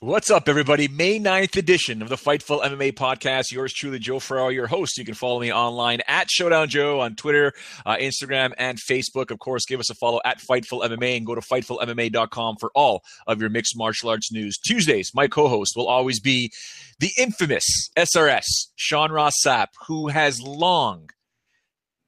[0.00, 0.86] What's up, everybody?
[0.86, 3.50] May 9th edition of the Fightful MMA podcast.
[3.50, 4.96] Yours truly, Joe Ferraro, your host.
[4.96, 7.52] You can follow me online at Showdown Joe on Twitter,
[7.84, 9.32] uh, Instagram, and Facebook.
[9.32, 13.02] Of course, give us a follow at Fightful MMA and go to FightfulMMA.com for all
[13.26, 14.56] of your mixed martial arts news.
[14.56, 16.52] Tuesdays, my co host will always be
[17.00, 21.10] the infamous SRS, Sean Ross Sapp, who has long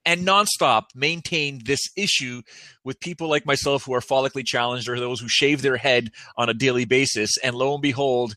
[0.05, 2.43] and nonstop maintained this issue
[2.84, 6.48] with people like myself who are follically challenged or those who shave their head on
[6.48, 7.37] a daily basis.
[7.39, 8.34] And lo and behold,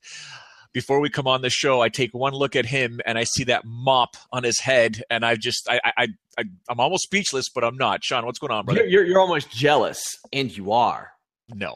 [0.74, 3.46] before we come on the show, I take one look at him and I see
[3.46, 7.64] that mop on his head, and I just I I, I am almost speechless, but
[7.64, 8.04] I'm not.
[8.04, 8.82] Sean, what's going on, brother?
[8.82, 11.12] You're, you're, you're almost jealous, and you are.
[11.50, 11.76] No,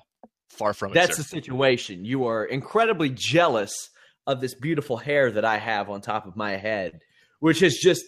[0.50, 0.96] far from it.
[0.96, 2.06] That's the situation.
[2.06, 3.90] You are incredibly jealous
[4.26, 7.00] of this beautiful hair that I have on top of my head,
[7.40, 8.04] which is just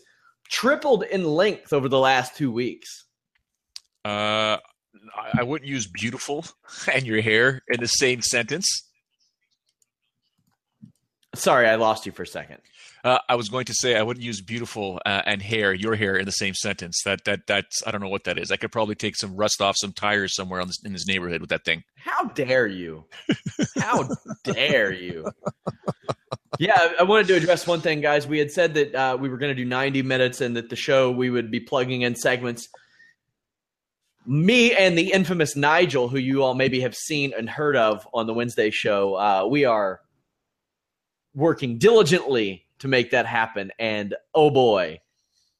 [0.49, 3.05] tripled in length over the last two weeks.
[4.03, 4.57] Uh,
[5.33, 6.45] I wouldn't use beautiful
[6.93, 8.67] and your hair in the same sentence.
[11.35, 12.57] Sorry, I lost you for a second.
[13.03, 16.17] Uh, I was going to say I wouldn't use beautiful uh, and hair, your hair,
[16.17, 17.01] in the same sentence.
[17.05, 18.51] That that that's I don't know what that is.
[18.51, 21.49] I could probably take some rust off some tires somewhere this, in this neighborhood with
[21.51, 21.83] that thing.
[21.95, 23.05] How dare you?
[23.77, 24.09] How
[24.43, 25.31] dare you?
[26.57, 28.27] Yeah, I wanted to address one thing, guys.
[28.27, 30.75] We had said that uh, we were going to do 90 minutes and that the
[30.75, 32.67] show we would be plugging in segments.
[34.25, 38.27] Me and the infamous Nigel, who you all maybe have seen and heard of on
[38.27, 40.01] the Wednesday show, uh, we are
[41.33, 43.71] working diligently to make that happen.
[43.79, 44.99] And oh boy,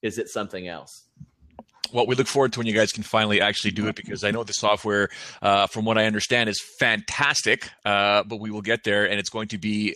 [0.02, 1.10] is it something else
[1.92, 4.32] well, we look forward to when you guys can finally actually do it because I
[4.32, 5.10] know the software,
[5.42, 7.70] uh, from what I understand, is fantastic.
[7.86, 9.96] Uh, but we will get there, and it's going to be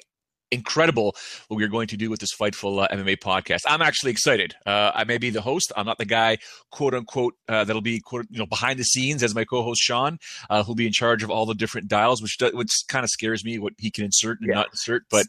[0.51, 1.15] incredible
[1.47, 3.61] what we're going to do with this Fightful uh, MMA podcast.
[3.67, 4.53] I'm actually excited.
[4.65, 5.71] Uh, I may be the host.
[5.75, 6.37] I'm not the guy,
[6.71, 10.19] quote unquote, uh, that'll be quote, you know behind the scenes as my co-host Sean,
[10.49, 13.43] uh, who'll be in charge of all the different dials, which which kind of scares
[13.43, 14.55] me what he can insert and yeah.
[14.55, 15.03] not insert.
[15.09, 15.25] But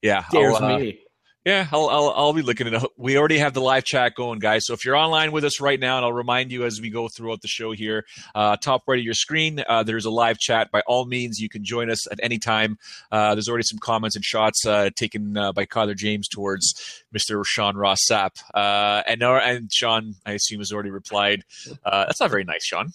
[0.00, 1.00] yeah, scares uh, me.
[1.44, 2.90] Yeah, I'll, I'll, I'll be looking at it.
[2.96, 4.64] We already have the live chat going, guys.
[4.64, 7.08] So if you're online with us right now, and I'll remind you as we go
[7.08, 8.04] throughout the show here,
[8.36, 10.70] uh, top right of your screen, uh, there's a live chat.
[10.70, 12.78] By all means, you can join us at any time.
[13.10, 17.44] Uh, there's already some comments and shots uh, taken uh, by Kyler James towards Mr.
[17.44, 18.40] Sean Ross Sapp.
[18.54, 21.42] Uh, and, and Sean, I assume, has already replied.
[21.84, 22.92] that's not very nice, Sean.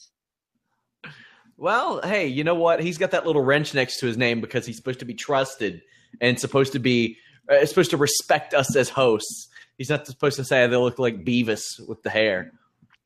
[1.58, 2.80] Well, hey, you know what?
[2.80, 5.82] He's got that little wrench next to his name because he's supposed to be trusted
[6.22, 7.18] and supposed to be
[7.50, 9.48] Uh, is supposed to respect us as hosts.
[9.78, 12.52] He's not supposed to say they look like Beavis with the hair.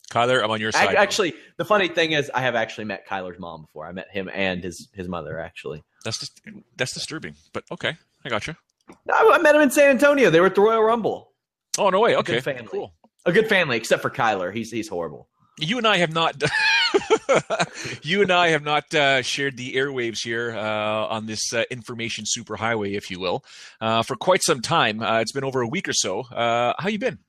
[0.09, 0.95] Kyler, I'm on your side.
[0.95, 3.85] I, actually, the funny thing is, I have actually met Kyler's mom before.
[3.85, 5.39] I met him and his his mother.
[5.39, 6.41] Actually, that's just,
[6.75, 7.35] that's disturbing.
[7.53, 7.95] But okay,
[8.25, 8.55] I got you.
[9.09, 10.29] I, I met him in San Antonio.
[10.29, 11.31] They were at the Royal Rumble.
[11.77, 12.15] Oh no way!
[12.17, 12.67] Okay, a good family.
[12.67, 12.93] Cool.
[13.25, 14.53] A good family, except for Kyler.
[14.53, 15.29] He's he's horrible.
[15.59, 16.41] You and I have not.
[18.03, 22.25] you and I have not uh, shared the airwaves here uh, on this uh, information
[22.25, 23.43] superhighway, if you will,
[23.79, 25.01] uh, for quite some time.
[25.01, 26.21] Uh, it's been over a week or so.
[26.21, 27.19] Uh, how you been?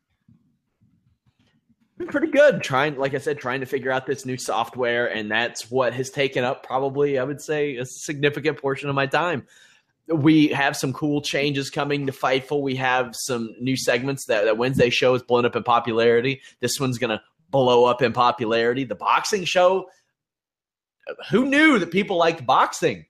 [1.99, 2.63] Been pretty good.
[2.63, 6.11] Trying, like I said, trying to figure out this new software, and that's what has
[6.11, 9.47] taken up probably, I would say, a significant portion of my time.
[10.09, 12.61] We have some cool changes coming to Fightful.
[12.61, 16.43] We have some new segments that, that Wednesday show has blown up in popularity.
[16.61, 17.23] This one's going to
[17.53, 18.83] blow up in popularity.
[18.83, 19.87] The boxing show,
[21.31, 23.07] who knew that people liked boxing?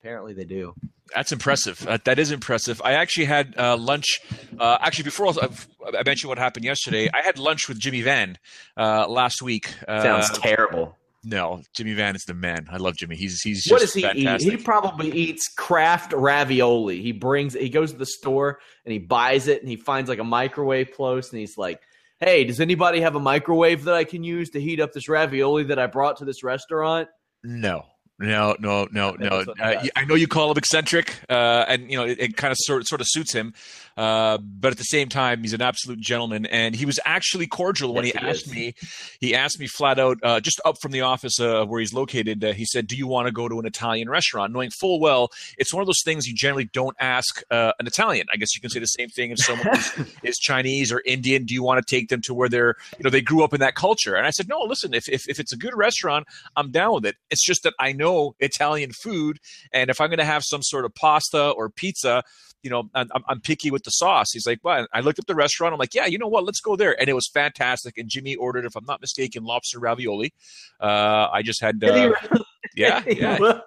[0.00, 0.74] Apparently, they do.
[1.14, 1.86] That's impressive.
[1.86, 2.80] Uh, that is impressive.
[2.82, 4.20] I actually had uh, lunch.
[4.58, 5.48] Uh, actually, before I,
[5.86, 8.38] I, mentioned what happened yesterday, I had lunch with Jimmy Van
[8.76, 9.74] uh, last week.
[9.86, 10.96] Uh, Sounds terrible.
[11.24, 12.66] No, Jimmy Van is the man.
[12.70, 13.14] I love Jimmy.
[13.14, 14.52] He's he's what does he fantastic.
[14.52, 14.58] eat?
[14.58, 17.00] He probably eats Kraft ravioli.
[17.00, 20.18] He brings he goes to the store and he buys it and he finds like
[20.18, 21.80] a microwave close and he's like,
[22.22, 25.64] "Hey, does anybody have a microwave that I can use to heat up this ravioli
[25.64, 27.08] that I brought to this restaurant?"
[27.42, 27.86] No,
[28.18, 29.44] no, no, no, no.
[29.60, 32.58] Uh, I know you call him eccentric, uh, and you know it, it, kind of
[32.60, 33.52] sort sort of suits him.
[33.96, 37.94] Uh, but at the same time, he's an absolute gentleman, and he was actually cordial
[37.94, 38.74] when yes, he, he asked me.
[39.20, 42.44] He asked me flat out, uh, just up from the office uh, where he's located.
[42.44, 45.30] Uh, he said, "Do you want to go to an Italian restaurant?" Knowing full well
[45.58, 48.26] it's one of those things you generally don't ask uh, an Italian.
[48.32, 49.92] I guess you can say the same thing if someone is,
[50.22, 51.44] is, Chinese or Indian.
[51.44, 53.60] Do you want to take them to where they're, you know, they grew up in
[53.60, 54.14] that culture?
[54.14, 54.94] And I said, "No, listen.
[54.94, 57.16] If if, if it's a good restaurant, I'm down with it.
[57.30, 59.38] It's just that I know Italian food,
[59.72, 62.22] and if I'm going to have some sort of pasta or pizza."
[62.62, 64.32] You know, I'm, I'm, picky with the sauce.
[64.32, 65.72] He's like, well, I looked up the restaurant.
[65.72, 66.44] I'm like, yeah, you know what?
[66.44, 66.98] Let's go there.
[66.98, 67.98] And it was fantastic.
[67.98, 70.32] And Jimmy ordered, if I'm not mistaken, lobster ravioli.
[70.80, 72.12] Uh, I just had, uh,
[72.76, 73.60] yeah, yeah,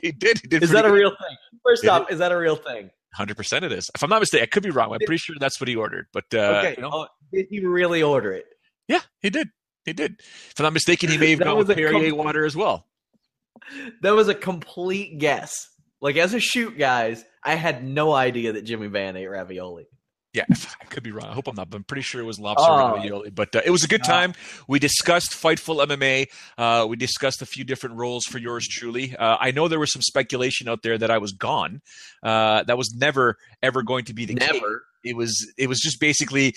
[0.00, 0.40] he did.
[0.40, 1.36] He did is that a real thing?
[1.64, 2.90] First off, is that a real thing?
[3.14, 3.90] Hundred percent, it is.
[3.94, 4.92] If I'm not mistaken, I could be wrong.
[4.92, 6.06] I'm pretty sure that's what he ordered.
[6.12, 8.46] But uh, okay, you know, oh, did he really order it?
[8.88, 9.48] Yeah, he did.
[9.84, 10.16] He did.
[10.20, 12.86] If I'm not mistaken, he may have gone with Perrier com- water as well.
[14.00, 15.68] That was a complete guess.
[16.02, 19.86] Like as a shoot, guys, I had no idea that Jimmy Van ate ravioli.
[20.34, 20.44] Yeah,
[20.80, 21.26] I could be wrong.
[21.26, 22.96] I hope I'm not, but I'm pretty sure it was lobster oh.
[22.96, 23.30] ravioli.
[23.30, 24.34] But uh, it was a good time.
[24.66, 26.26] We discussed Fightful MMA.
[26.58, 29.14] Uh, we discussed a few different roles for yours truly.
[29.16, 31.82] Uh, I know there was some speculation out there that I was gone.
[32.22, 34.52] Uh, that was never ever going to be the case.
[34.52, 34.58] never.
[34.58, 34.78] case.
[35.04, 36.54] It was it was just basically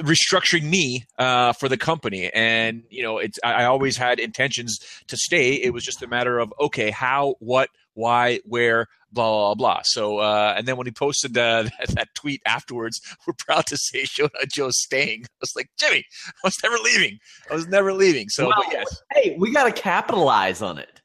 [0.00, 4.78] restructuring me uh, for the company and you know it's I, I, always had intentions
[5.08, 9.54] to stay it was just a matter of okay how what why where blah blah
[9.54, 13.66] blah so uh, and then when he posted uh, that, that, tweet afterwards we're proud
[13.66, 17.18] to say Showdown Joe's staying i was like jimmy i was never leaving.
[17.50, 18.28] I was never leaving.
[18.28, 19.02] So well, yes.
[19.12, 21.02] hey we got to capitalize on it.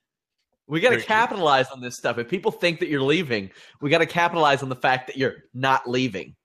[0.67, 2.17] We got to capitalize on this stuff.
[2.17, 3.49] If people think that you're leaving
[3.81, 6.35] we got to capitalize on the fact that you're not leaving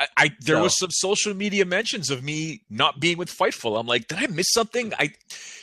[0.00, 0.62] I, I there so.
[0.62, 3.78] was some social media mentions of me not being with Fightful.
[3.78, 4.92] I'm like, did I miss something?
[4.98, 5.12] I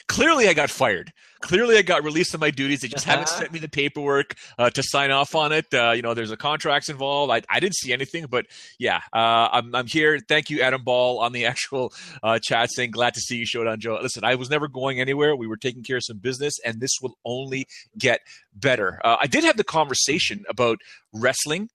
[0.07, 1.11] clearly I got fired.
[1.41, 2.81] Clearly I got released on my duties.
[2.81, 3.17] They just uh-huh.
[3.17, 5.71] haven't sent me the paperwork uh, to sign off on it.
[5.71, 7.31] Uh, you know, there's a contracts involved.
[7.31, 8.47] I, I didn't see anything, but
[8.79, 10.19] yeah, uh, I'm, I'm here.
[10.19, 11.93] Thank you, Adam Ball, on the actual
[12.23, 13.99] uh, chat saying, glad to see you, Showdown Joe.
[14.01, 15.35] Listen, I was never going anywhere.
[15.35, 17.67] We were taking care of some business, and this will only
[17.97, 18.21] get
[18.53, 18.99] better.
[19.03, 20.79] Uh, I did have the conversation about
[21.13, 21.69] wrestling,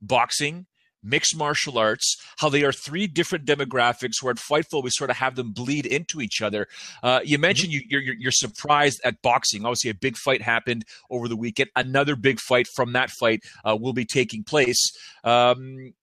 [0.00, 0.66] boxing,
[1.02, 4.22] mixed martial arts, how they are three different demographics.
[4.22, 6.68] Where at Fightful we sort of have them bleed into each other.
[7.02, 7.86] Uh, you mentioned mm-hmm.
[7.90, 9.64] you, are you're, you're surprised at boxing.
[9.64, 11.70] Obviously, a big fight happened over the weekend.
[11.76, 14.92] Another big fight from that fight uh, will be taking place.
[15.24, 15.94] Um,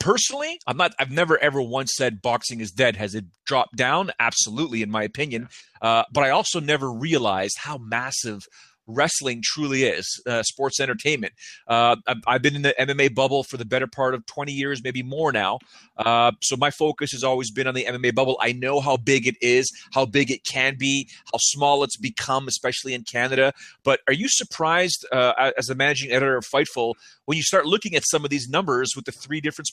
[0.00, 4.10] personally i'm not i've never ever once said boxing is dead has it dropped down
[4.18, 5.48] absolutely in my opinion
[5.80, 8.48] uh, but i also never realized how massive
[8.86, 11.32] wrestling truly is uh, sports entertainment.
[11.66, 14.82] Uh, I've, I've, been in the MMA bubble for the better part of 20 years,
[14.82, 15.58] maybe more now.
[15.96, 18.38] Uh, so my focus has always been on the MMA bubble.
[18.40, 22.48] I know how big it is, how big it can be, how small it's become,
[22.48, 23.52] especially in Canada.
[23.84, 26.94] But are you surprised, uh, as the managing editor of Fightful,
[27.24, 29.68] when you start looking at some of these numbers with the three different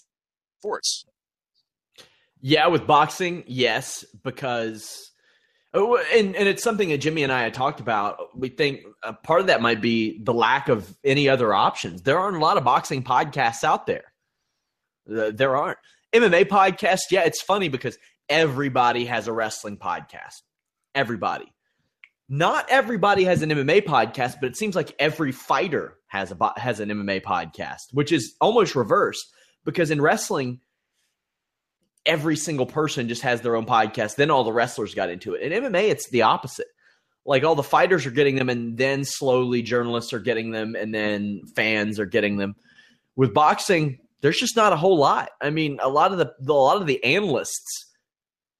[0.60, 1.05] sports?
[2.41, 5.12] Yeah, with boxing, yes, because
[5.75, 8.38] Oh, and, and it's something that Jimmy and I had talked about.
[8.38, 12.03] We think a part of that might be the lack of any other options.
[12.03, 14.13] There aren't a lot of boxing podcasts out there.
[15.12, 15.80] Uh, there aren't.
[16.13, 17.98] MMA podcasts, yeah, it's funny because
[18.30, 20.44] everybody has a wrestling podcast.
[20.94, 21.51] Everybody.
[22.30, 26.80] Not everybody has an MMA podcast, but it seems like every fighter has a has
[26.80, 29.34] an MMA podcast, which is almost reversed
[29.65, 30.60] because in wrestling–
[32.05, 34.15] every single person just has their own podcast.
[34.15, 35.41] Then all the wrestlers got into it.
[35.41, 36.67] In MMA, it's the opposite.
[37.25, 40.93] Like all the fighters are getting them, and then slowly journalists are getting them, and
[40.93, 42.55] then fans are getting them.
[43.15, 45.29] With boxing, there's just not a whole lot.
[45.41, 47.91] I mean, a lot of the, a lot of the analysts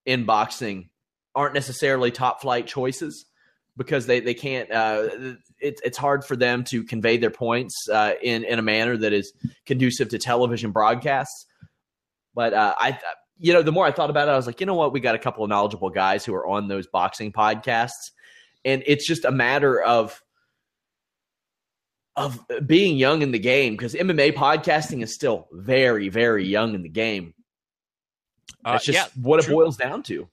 [0.06, 0.90] in boxing
[1.36, 3.26] aren't necessarily top flight choices
[3.76, 4.72] because they they can't.
[4.72, 5.10] Uh,
[5.60, 9.12] it's it's hard for them to convey their points uh, in in a manner that
[9.12, 9.34] is
[9.66, 11.46] conducive to television broadcasts.
[12.34, 12.98] But uh, I
[13.38, 14.94] you know, the more I thought about it, I was like, you know what?
[14.94, 18.12] We got a couple of knowledgeable guys who are on those boxing podcasts.
[18.66, 20.22] And it's just a matter of
[22.16, 26.84] of being young in the game because MMA podcasting is still very, very young in
[26.84, 27.34] the game.
[28.64, 29.54] That's uh, just yeah, what true.
[29.54, 30.30] it boils down to.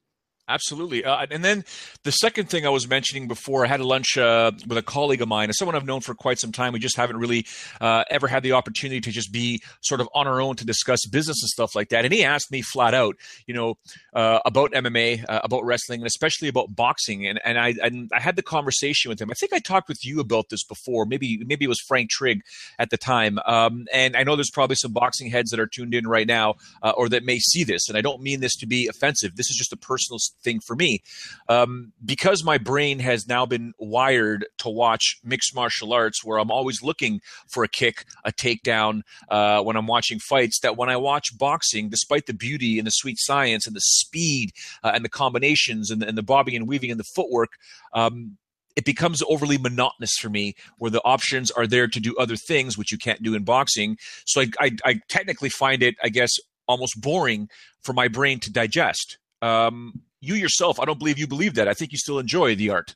[0.51, 1.05] Absolutely.
[1.05, 1.65] Uh, and then
[2.03, 5.23] the second thing I was mentioning before, I had a lunch uh, with a colleague
[5.23, 6.73] of mine, someone I've known for quite some time.
[6.73, 7.47] We just haven't really
[7.81, 11.07] uh, ever had the opportunity to just be sort of on our own to discuss
[11.07, 12.05] business and stuff like that.
[12.05, 13.17] And he asked me flat out,
[13.47, 13.79] you know,
[14.13, 17.27] uh, about MMA, uh, about wrestling, and especially about boxing.
[17.27, 19.31] And and I and I had the conversation with him.
[19.31, 21.07] I think I talked with you about this before.
[21.07, 22.43] Maybe maybe it was Frank Trigg
[22.81, 23.39] at the time.
[23.47, 26.55] Um, and I know there's probably some boxing heads that are tuned in right now
[26.83, 27.89] uh, or that may see this.
[27.89, 29.37] And I don't mean this to be offensive.
[29.37, 31.01] This is just a personal thing for me.
[31.49, 36.51] Um, because my brain has now been wired to watch mixed martial arts, where I'm
[36.51, 40.97] always looking for a kick, a takedown uh, when I'm watching fights, that when I
[40.97, 44.51] watch boxing, despite the beauty and the sweet science and the speed
[44.83, 47.51] uh, and the combinations and the, and the bobbing and weaving and the footwork,
[47.95, 48.37] um,
[48.77, 52.79] it becomes overly monotonous for me where the options are there to do other things
[52.79, 56.31] which you can't do in boxing so I, I, I technically find it i guess
[56.67, 57.49] almost boring
[57.83, 61.69] for my brain to digest um, you yourself, I don't believe you believe that.
[61.69, 62.95] I think you still enjoy the art.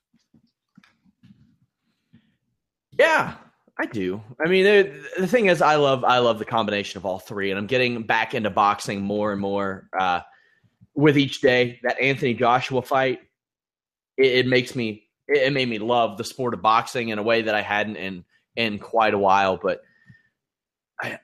[2.99, 3.35] Yeah,
[3.78, 4.23] I do.
[4.45, 4.64] I mean,
[5.19, 8.02] the thing is, I love I love the combination of all three, and I'm getting
[8.02, 10.21] back into boxing more and more uh,
[10.95, 11.81] with each day.
[11.83, 13.21] That Anthony Joshua fight,
[14.16, 17.43] it, it makes me it made me love the sport of boxing in a way
[17.43, 19.59] that I hadn't in in quite a while.
[19.61, 19.81] But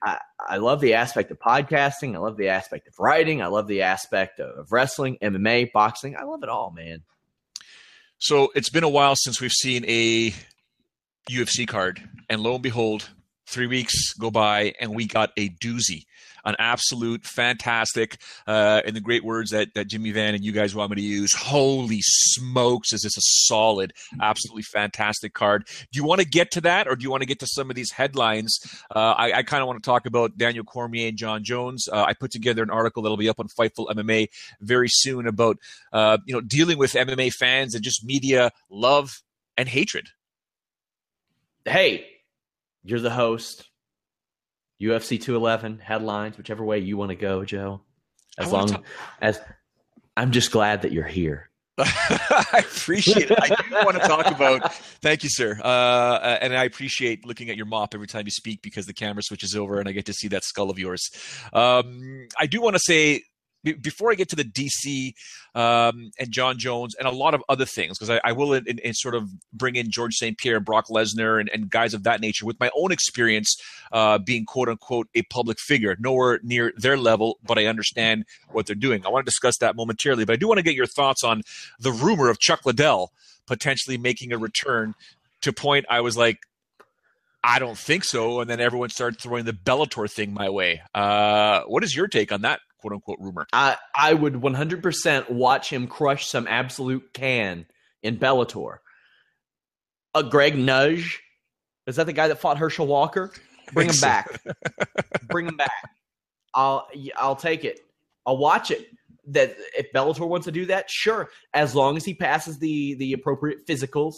[0.03, 2.15] I, I, love the aspect of podcasting.
[2.15, 3.43] I love the aspect of writing.
[3.43, 6.17] I love the aspect of wrestling, MMA, boxing.
[6.17, 7.03] I love it all, man.
[8.19, 10.35] So it's been a while since we've seen a
[11.31, 13.11] UFC card, and lo and behold,
[13.47, 16.05] three weeks go by and we got a doozy
[16.45, 20.75] an absolute fantastic, uh, in the great words that, that Jimmy Van and you guys
[20.75, 21.33] want me to use.
[21.35, 25.67] Holy smokes, is this a solid, absolutely fantastic card?
[25.67, 27.71] Do you want to get to that, or do you want to get to some
[27.71, 28.59] of these headlines?
[28.95, 31.89] Uh, I, I kind of want to talk about Daniel Cormier and Jon Jones.
[31.91, 34.29] Uh, I put together an article that'll be up on Fightful MMA
[34.61, 35.57] very soon about
[35.93, 39.23] uh, you know dealing with MMA fans and just media love
[39.57, 40.09] and hatred.
[41.65, 42.07] Hey,
[42.83, 43.70] you're the host.
[44.81, 47.83] UFC 211 headlines, whichever way you want to go, Joe.
[48.39, 48.85] As long talk-
[49.21, 49.41] as
[50.17, 51.51] I'm just glad that you're here.
[51.79, 53.39] I appreciate it.
[53.41, 54.73] I do want to talk about.
[55.01, 55.59] Thank you, sir.
[55.63, 59.23] Uh, and I appreciate looking at your mop every time you speak because the camera
[59.23, 61.11] switches over and I get to see that skull of yours.
[61.55, 63.23] Um, I do want to say
[63.63, 65.13] before I get to the DC
[65.55, 68.79] um, and Jon Jones and a lot of other things, because I, I, will in,
[68.79, 70.39] in, sort of bring in George St.
[70.39, 73.57] Pierre, Brock Lesnar, and, and, guys of that nature with my own experience
[73.93, 78.67] uh, being quote unquote a public figure, nowhere near their level, but I understand what
[78.67, 79.05] they're doing.
[79.05, 81.43] I want to discuss that momentarily, but I do want to get your thoughts on
[81.79, 83.13] the rumor of Chuck Liddell
[83.47, 84.95] potentially making a return.
[85.43, 86.39] To point, I was like,
[87.43, 88.41] I don't think so.
[88.41, 90.83] And then everyone started throwing the Bellator thing my way.
[90.95, 93.47] Uh, what is your take on that quote unquote rumor.
[93.53, 97.67] I I would 100% watch him crush some absolute can
[98.03, 98.79] in Bellator.
[100.15, 101.07] A Greg Nagy,
[101.87, 103.33] is that the guy that fought Herschel Walker?
[103.73, 104.41] Bring him back.
[105.29, 105.71] Bring him back.
[106.55, 107.81] I'll I'll take it.
[108.27, 108.87] I'll watch it.
[109.29, 113.13] That if Bellator wants to do that, sure, as long as he passes the the
[113.13, 114.15] appropriate physicals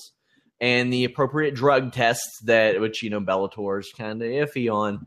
[0.60, 5.06] and the appropriate drug tests that which you know Bellator's kind of iffy on.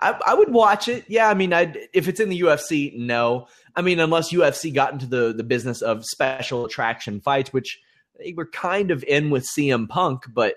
[0.00, 1.04] I, I, would watch it.
[1.08, 3.48] Yeah, I mean, I if it's in the UFC, no.
[3.74, 7.80] I mean, unless UFC got into the the business of special attraction fights, which
[8.18, 10.56] they were kind of in with CM Punk, but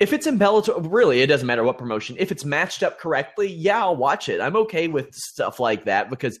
[0.00, 2.16] if it's in Bellator, really, it doesn't matter what promotion.
[2.18, 4.40] If it's matched up correctly, yeah, I'll watch it.
[4.40, 6.38] I'm okay with stuff like that because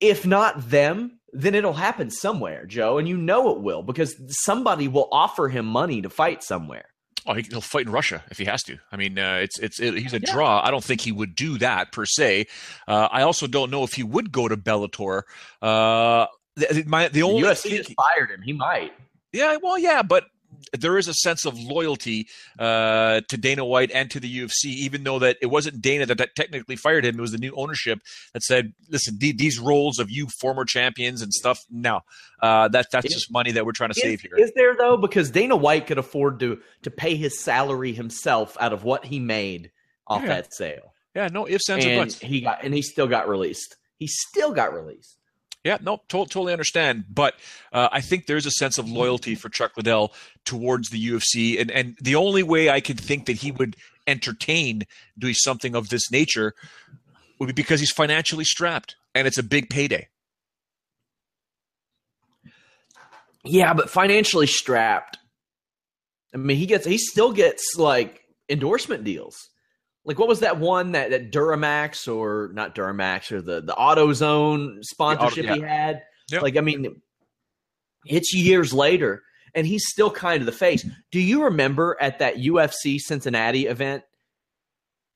[0.00, 4.88] if not them, then it'll happen somewhere, Joe, and you know it will because somebody
[4.88, 6.87] will offer him money to fight somewhere.
[7.28, 8.78] Oh, he, will fight in Russia if he has to.
[8.90, 10.32] I mean, uh, it's it's it, he's a yeah.
[10.32, 10.62] draw.
[10.64, 12.46] I don't think he would do that per se.
[12.88, 15.22] Uh, I also don't know if he would go to Bellator.
[15.60, 18.40] Uh, the, my the only the UFC just fired him.
[18.42, 18.92] He might.
[19.32, 20.24] Yeah, well, yeah, but
[20.78, 25.04] there is a sense of loyalty uh, to Dana White and to the UFC, even
[25.04, 27.18] though that it wasn't Dana that, that technically fired him.
[27.18, 28.00] It was the new ownership
[28.32, 31.60] that said, "Listen, d- these roles of you former champions and stuff.
[31.70, 32.00] No,
[32.42, 34.76] uh, that that's is, just money that we're trying to is, save here." Is there
[34.76, 34.96] though?
[34.96, 39.18] Because Dana White could afford to to pay his salary himself out of what he
[39.18, 39.70] made
[40.06, 40.28] off yeah.
[40.28, 40.94] that sale.
[41.14, 42.18] Yeah, no ifs, ands, and buts.
[42.18, 43.76] He got and he still got released.
[43.96, 45.17] He still got released.
[45.64, 47.04] Yeah, no, to- totally understand.
[47.10, 47.34] But
[47.72, 50.12] uh, I think there's a sense of loyalty for Chuck Liddell
[50.44, 54.84] towards the UFC, and and the only way I could think that he would entertain
[55.18, 56.54] doing something of this nature
[57.38, 60.08] would be because he's financially strapped, and it's a big payday.
[63.44, 65.18] Yeah, but financially strapped.
[66.34, 69.48] I mean, he gets he still gets like endorsement deals.
[70.08, 74.82] Like what was that one that, that Duramax or not Duramax or the the AutoZone
[74.82, 75.54] sponsorship yeah.
[75.54, 76.02] he had?
[76.30, 76.42] Yep.
[76.42, 77.02] Like I mean,
[78.06, 79.22] it's years later,
[79.54, 80.84] and he's still kind of the face.
[81.12, 84.02] Do you remember at that UFC Cincinnati event?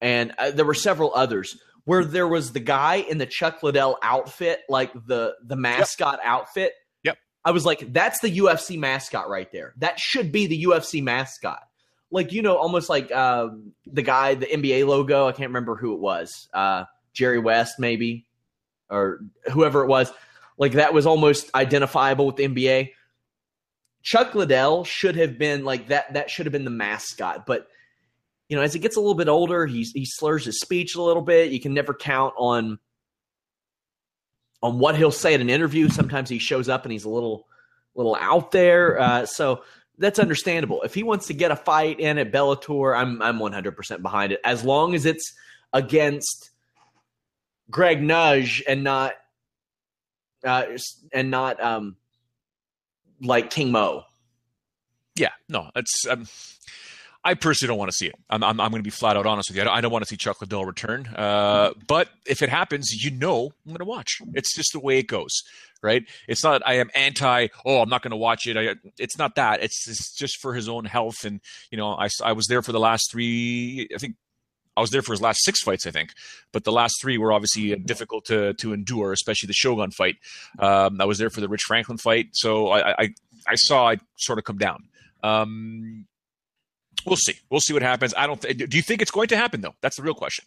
[0.03, 3.99] And uh, there were several others where there was the guy in the Chuck Liddell
[4.03, 6.75] outfit, like the the mascot outfit.
[7.03, 7.17] Yep.
[7.47, 9.73] I was like, that's the UFC mascot right there.
[9.79, 11.63] That should be the UFC mascot.
[12.12, 13.49] Like you know, almost like uh,
[13.87, 15.26] the guy, the NBA logo.
[15.26, 16.49] I can't remember who it was.
[16.54, 18.26] Uh, Jerry West, maybe,
[18.88, 20.12] or whoever it was.
[20.59, 22.90] Like that was almost identifiable with the NBA.
[24.02, 26.12] Chuck Liddell should have been like that.
[26.12, 27.66] That should have been the mascot, but
[28.49, 31.00] you know, as he gets a little bit older, he he slurs his speech a
[31.00, 31.52] little bit.
[31.52, 32.78] You can never count on
[34.62, 35.88] on what he'll say at an interview.
[35.88, 37.47] Sometimes he shows up and he's a little
[37.95, 39.00] little out there.
[39.00, 39.62] Uh, so
[40.03, 40.83] that's understandable.
[40.83, 44.41] If he wants to get a fight in at Bellator, I'm I'm 100% behind it.
[44.45, 45.33] As long as it's
[45.73, 46.51] against
[47.71, 49.15] Greg Nagy and not
[50.45, 50.65] uh,
[51.13, 51.97] and not um
[53.21, 54.03] like King Mo.
[55.15, 56.07] Yeah, no, it's.
[56.09, 56.27] Um,
[57.25, 58.17] I personally don't want to see it.
[58.29, 59.63] I'm, I'm, I'm going to be flat out honest with you.
[59.63, 61.07] I don't, I don't want to see Chuck Liddell return.
[61.07, 64.19] Uh, but if it happens, you know I'm going to watch.
[64.35, 65.31] It's just the way it goes,
[65.83, 66.05] right?
[66.29, 67.49] It's not I am anti.
[67.65, 68.57] Oh, I'm not going to watch it.
[68.57, 69.62] I, it's not that.
[69.62, 71.25] It's, it's just for his own health.
[71.25, 73.89] And you know, I, I was there for the last three.
[73.95, 74.17] I think
[74.77, 76.12] I was there for his last six fights, I think,
[76.53, 80.17] but the last three were obviously difficult to to endure, especially the Shogun fight.
[80.59, 83.15] Um, I was there for the Rich Franklin fight, so I I,
[83.47, 84.85] I saw it sort of come down.
[85.23, 86.07] Um,
[87.07, 87.35] we'll see.
[87.51, 88.15] We'll see what happens.
[88.17, 88.41] I don't.
[88.41, 89.75] Th- do you think it's going to happen though?
[89.83, 90.47] That's the real question.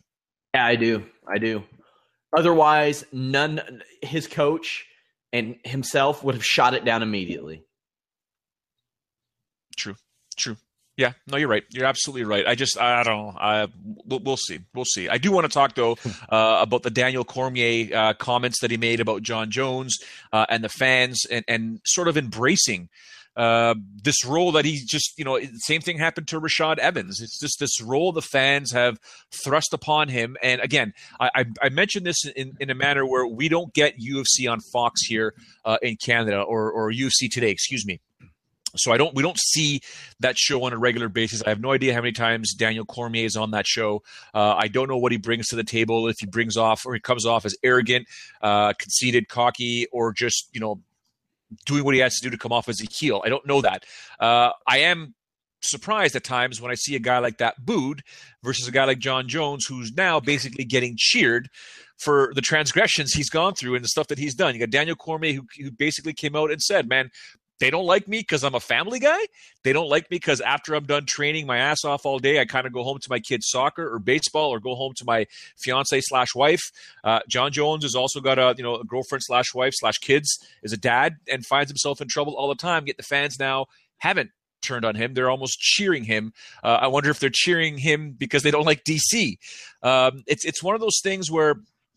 [0.53, 1.05] Yeah, I do.
[1.27, 1.63] I do.
[2.35, 3.83] Otherwise, none.
[4.01, 4.85] His coach
[5.35, 7.63] and himself would have shot it down immediately.
[9.75, 9.95] True.
[10.37, 10.55] True.
[10.97, 11.65] Yeah, no, you're right.
[11.71, 12.47] You're absolutely right.
[12.47, 13.37] I just, I don't know.
[13.37, 13.67] I,
[14.05, 14.59] we'll, we'll see.
[14.73, 15.09] We'll see.
[15.09, 15.97] I do want to talk though
[16.29, 19.97] uh, about the Daniel Cormier uh, comments that he made about Jon Jones
[20.31, 22.87] uh, and the fans, and, and sort of embracing
[23.35, 27.21] uh, this role that he just, you know, same thing happened to Rashad Evans.
[27.21, 28.99] It's just this role the fans have
[29.43, 30.37] thrust upon him.
[30.41, 34.49] And again, I, I, mentioned this in, in a manner where we don't get UFC
[34.49, 35.33] on Fox here
[35.65, 37.99] uh, in Canada or, or UFC Today, excuse me.
[38.77, 39.81] So I don't we don't see
[40.19, 41.41] that show on a regular basis.
[41.45, 44.03] I have no idea how many times Daniel Cormier is on that show.
[44.33, 46.07] Uh, I don't know what he brings to the table.
[46.07, 48.07] If he brings off or he comes off as arrogant,
[48.41, 50.81] uh, conceited, cocky, or just you know
[51.65, 53.21] doing what he has to do to come off as a heel.
[53.25, 53.83] I don't know that.
[54.19, 55.13] Uh, I am
[55.61, 58.01] surprised at times when I see a guy like that booed
[58.43, 61.49] versus a guy like Jon Jones, who's now basically getting cheered
[61.99, 64.53] for the transgressions he's gone through and the stuff that he's done.
[64.53, 67.09] You got Daniel Cormier, who, who basically came out and said, "Man,
[67.59, 69.19] they don't like me because I'm a family guy.
[69.63, 72.45] They don't like me because after I'm done training my ass off all day, I
[72.45, 75.25] kind of go home to my kids' soccer or baseball, or go home to my
[75.57, 76.61] fiance slash wife.
[77.03, 80.37] Uh, Jon Jones has also got a you know a girlfriend slash wife slash kids,
[80.63, 82.87] is a dad, and finds himself in trouble all the time.
[82.87, 85.13] Yet the fans now haven't turned on him.
[85.13, 86.33] They're almost cheering him.
[86.63, 89.37] Uh, I wonder if they're cheering him because they don't like DC.
[89.81, 91.55] Um, it's it's one of those things where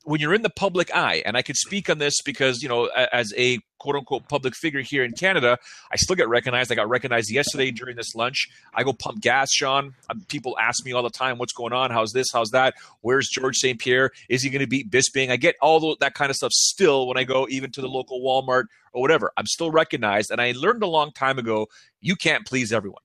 [0.09, 2.87] when you're in the public eye, and I could speak on this because, you know,
[3.13, 5.59] as a quote unquote public figure here in Canada,
[5.93, 6.73] I still get recognized.
[6.73, 8.49] I got recognized yesterday during this lunch.
[8.73, 9.95] I go pump gas, Sean.
[10.09, 11.91] Um, people ask me all the time, what's going on?
[11.91, 12.29] How's this?
[12.33, 12.73] How's that?
[13.03, 13.79] Where's George St.
[13.79, 14.11] Pierre?
[14.31, 15.31] Is he going to beat Bisping?
[15.31, 18.23] I get all that kind of stuff still when I go even to the local
[18.23, 19.31] Walmart or whatever.
[19.37, 20.31] I'm still recognized.
[20.31, 21.67] And I learned a long time ago
[22.01, 23.03] you can't please everyone.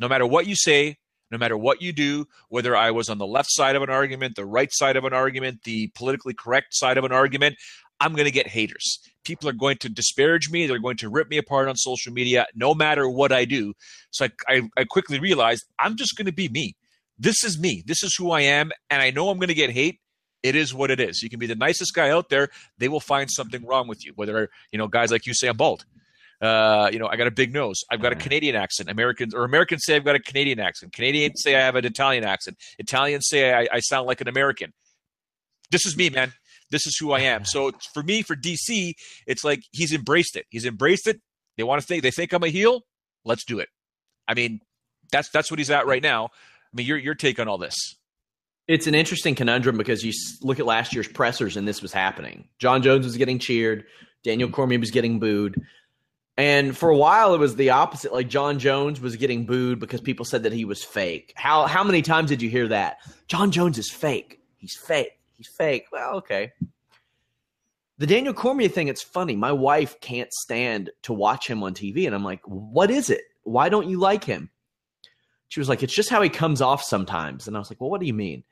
[0.00, 0.96] No matter what you say,
[1.30, 4.36] no matter what you do, whether I was on the left side of an argument,
[4.36, 7.56] the right side of an argument, the politically correct side of an argument,
[8.00, 8.98] I'm going to get haters.
[9.24, 10.66] People are going to disparage me.
[10.66, 13.74] They're going to rip me apart on social media, no matter what I do.
[14.10, 16.76] So I, I, I quickly realized I'm just going to be me.
[17.18, 17.82] This is me.
[17.86, 18.72] This is who I am.
[18.90, 20.00] And I know I'm going to get hate.
[20.42, 21.22] It is what it is.
[21.22, 22.50] You can be the nicest guy out there.
[22.78, 24.12] They will find something wrong with you.
[24.14, 25.86] Whether, you know, guys like you say I'm bald.
[26.44, 27.80] Uh, you know, I got a big nose.
[27.90, 28.90] I've got a Canadian accent.
[28.90, 30.92] Americans or Americans say I've got a Canadian accent.
[30.92, 32.58] Canadians say I have an Italian accent.
[32.78, 34.72] Italians say I, I sound like an American.
[35.70, 36.34] This is me, man.
[36.70, 37.44] This is who I am.
[37.46, 38.92] So for me, for DC,
[39.26, 40.44] it's like he's embraced it.
[40.50, 41.20] He's embraced it.
[41.56, 42.82] They want to think they think I'm a heel.
[43.24, 43.68] Let's do it.
[44.28, 44.60] I mean,
[45.10, 46.26] that's that's what he's at right now.
[46.26, 47.76] I mean, your your take on all this.
[48.68, 52.48] It's an interesting conundrum because you look at last year's pressers and this was happening.
[52.58, 53.84] Jon Jones was getting cheered.
[54.24, 55.54] Daniel Cormier was getting booed.
[56.36, 58.12] And for a while, it was the opposite.
[58.12, 61.32] Like Jon Jones was getting booed because people said that he was fake.
[61.36, 62.98] How how many times did you hear that?
[63.28, 64.40] Jon Jones is fake.
[64.56, 65.12] He's fake.
[65.36, 65.86] He's fake.
[65.92, 66.52] Well, okay.
[67.98, 69.36] The Daniel Cormier thing, it's funny.
[69.36, 72.06] My wife can't stand to watch him on TV.
[72.06, 73.22] And I'm like, what is it?
[73.44, 74.50] Why don't you like him?
[75.46, 77.46] She was like, it's just how he comes off sometimes.
[77.46, 78.42] And I was like, well, what do you mean?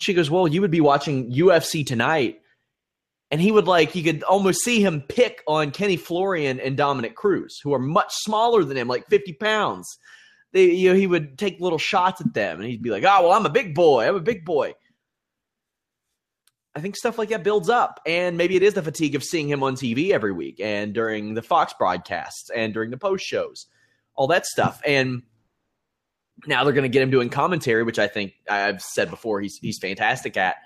[0.00, 2.40] she goes, Well, you would be watching UFC tonight.
[3.30, 7.14] And he would like, you could almost see him pick on Kenny Florian and Dominick
[7.14, 9.98] Cruz, who are much smaller than him, like 50 pounds.
[10.52, 13.22] They, you know, he would take little shots at them and he'd be like, Oh,
[13.22, 14.08] well, I'm a big boy.
[14.08, 14.74] I'm a big boy.
[16.74, 18.00] I think stuff like that builds up.
[18.04, 21.34] And maybe it is the fatigue of seeing him on TV every week and during
[21.34, 23.66] the Fox broadcasts and during the post shows,
[24.14, 24.80] all that stuff.
[24.84, 25.22] And
[26.46, 29.58] now they're going to get him doing commentary, which I think I've said before he's
[29.58, 30.56] he's fantastic at.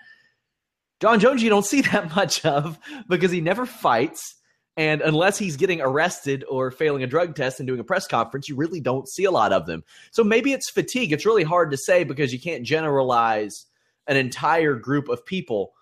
[1.04, 2.78] Jon Jones, you don't see that much of
[3.10, 4.36] because he never fights.
[4.78, 8.48] And unless he's getting arrested or failing a drug test and doing a press conference,
[8.48, 9.84] you really don't see a lot of them.
[10.12, 11.12] So maybe it's fatigue.
[11.12, 13.66] It's really hard to say because you can't generalize
[14.06, 15.74] an entire group of people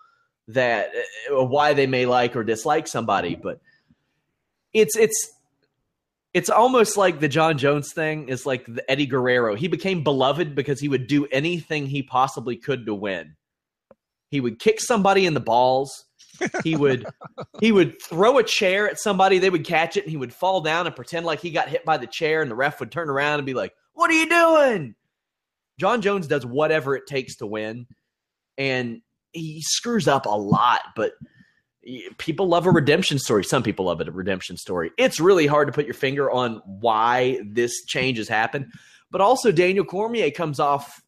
[0.49, 0.89] that
[1.33, 3.35] uh, why they may like or dislike somebody.
[3.35, 3.61] But
[4.73, 5.31] it's it's
[6.33, 9.55] it's almost like the Jon Jones thing is like the Eddie Guerrero.
[9.55, 13.37] He became beloved because he would do anything he possibly could to win.
[14.33, 16.05] He would kick somebody in the balls.
[16.63, 17.05] He would
[17.61, 20.61] he would throw a chair at somebody, they would catch it and he would fall
[20.61, 23.11] down and pretend like he got hit by the chair and the ref would turn
[23.11, 24.95] around and be like, "What are you doing?"
[25.79, 27.85] Jon Jones does whatever it takes to win
[28.57, 31.11] and he screws up a lot, but
[32.17, 33.43] people love a redemption story.
[33.43, 34.89] Some people love it, a redemption story.
[34.97, 38.71] It's really hard to put your finger on why this change has happened.
[39.11, 41.03] But also, Daniel Cormier comes off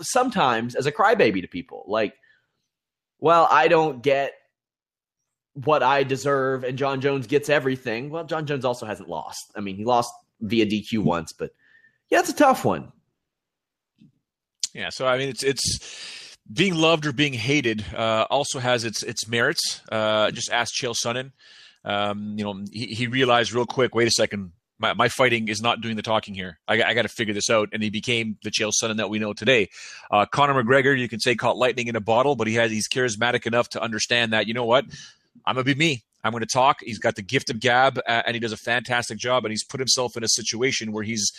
[0.00, 1.84] sometimes as a crybaby to people.
[1.86, 2.14] Like,
[3.18, 4.32] well, I don't get
[5.54, 8.10] what I deserve, and Jon Jones gets everything.
[8.10, 9.52] Well, Jon Jones also hasn't lost.
[9.56, 11.50] I mean, he lost via DQ once, but
[12.10, 12.92] yeah, it's a tough one.
[14.74, 19.02] Yeah, so I mean, it's it's being loved or being hated uh, also has its
[19.02, 19.80] its merits.
[19.90, 21.32] Uh, just ask Chael Sonnen.
[21.84, 23.94] Um, you know, he, he, realized real quick.
[23.94, 26.58] Wait a second, my, my fighting is not doing the talking here.
[26.68, 29.18] I, I got to figure this out, and he became the Chael Sonnen that we
[29.18, 29.68] know today.
[30.10, 32.88] Uh, Conor McGregor, you can say caught lightning in a bottle, but he has he's
[32.88, 34.84] charismatic enough to understand that you know what,
[35.44, 36.02] I'm gonna be me.
[36.26, 36.80] I'm going to talk.
[36.82, 39.44] He's got the gift of gab, uh, and he does a fantastic job.
[39.44, 41.32] And he's put himself in a situation where he's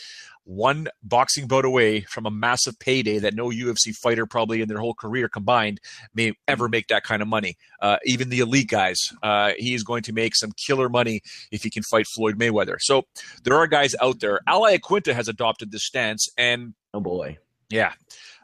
[0.47, 4.80] one boxing bout away from a massive payday that no UFC fighter probably in their
[4.80, 5.80] whole career combined
[6.15, 7.58] may ever make that kind of money.
[7.82, 11.21] Uh, even the elite guys, uh, he is going to make some killer money
[11.52, 12.78] if he can fight Floyd Mayweather.
[12.80, 13.04] So
[13.43, 14.39] there are guys out there.
[14.47, 17.38] Al Iaquinta has adopted this stance, and oh boy,
[17.69, 17.91] yeah.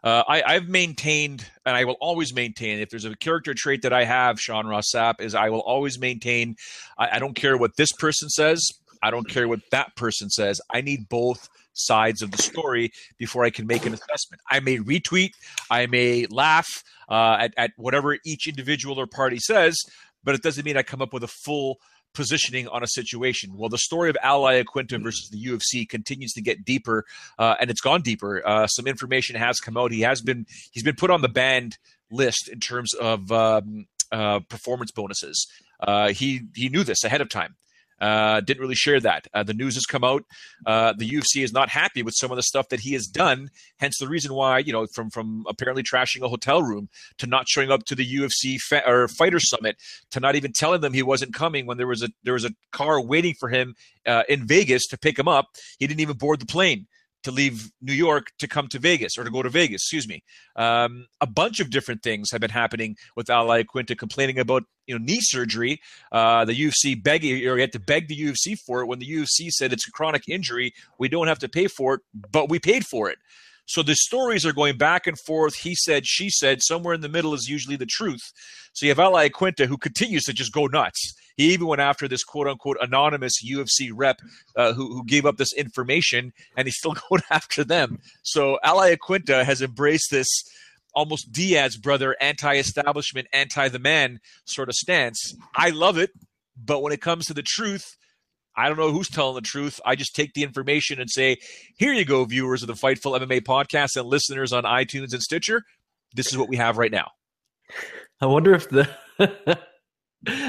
[0.03, 3.93] Uh, I, have maintained, and I will always maintain, if there's a character trait that
[3.93, 6.55] I have, Sean Ross Sapp, is I will always maintain,
[6.97, 8.61] I, I don't care what this person says,
[9.01, 10.59] I don't care what that person says.
[10.73, 14.41] I need both sides of the story before I can make an assessment.
[14.51, 15.31] I may retweet,
[15.69, 16.67] I may laugh
[17.09, 19.77] uh, at, at whatever each individual or party says,
[20.23, 21.77] but it doesn't mean I come up with a full
[22.13, 23.55] positioning on a situation.
[23.55, 27.05] Well, the story of Al Iaquinta versus the UFC continues to get deeper,
[27.37, 28.45] uh, and it's gone deeper.
[28.45, 29.91] Uh, some information has come out.
[29.91, 31.77] He has been he's been put on the banned
[32.11, 35.47] list in terms of um, uh, performance bonuses.
[35.79, 37.55] Uh, he he knew this ahead of time.
[38.03, 39.27] Uh, didn't really share that.
[39.33, 40.25] Uh, the news has come out.
[40.65, 43.49] Uh, the UFC is not happy with some of the stuff that he has done.
[43.79, 46.89] Hence the reason why, you know, from from apparently trashing a hotel room
[47.19, 49.77] to not showing up to the UFC fa- or fighter summit
[50.11, 52.51] to not even telling them he wasn't coming when there was a there was a
[52.73, 53.73] car waiting for him
[54.05, 55.47] uh, in Vegas to pick him up.
[55.79, 56.87] He didn't even board the plane
[57.23, 60.23] to leave New York to come to Vegas or to go to Vegas, excuse me.
[60.55, 64.97] Um, a bunch of different things have been happening with Al Iaquinta complaining about you
[64.97, 65.79] know knee surgery.
[66.11, 69.07] Uh, the UFC begging or you had to beg the UFC for it when the
[69.07, 70.73] UFC said it's a chronic injury.
[70.99, 73.17] We don't have to pay for it, but we paid for it.
[73.65, 75.55] So the stories are going back and forth.
[75.55, 76.61] He said, she said.
[76.61, 78.21] Somewhere in the middle is usually the truth.
[78.73, 81.13] So you have Al Iaquinta who continues to just go nuts.
[81.37, 84.19] He even went after this quote unquote anonymous UFC rep
[84.55, 87.99] uh, who, who gave up this information, and he's still going after them.
[88.23, 90.27] So Al Iaquinta has embraced this
[90.93, 95.35] almost Diaz brother anti-establishment, anti-the man sort of stance.
[95.55, 96.11] I love it,
[96.55, 97.97] but when it comes to the truth,
[98.55, 99.79] I don't know who's telling the truth.
[99.85, 101.37] I just take the information and say,
[101.77, 105.63] here you go, viewers of the Fightful MMA podcast and listeners on iTunes and Stitcher.
[106.13, 107.11] This is what we have right now.
[108.21, 108.87] I wonder if the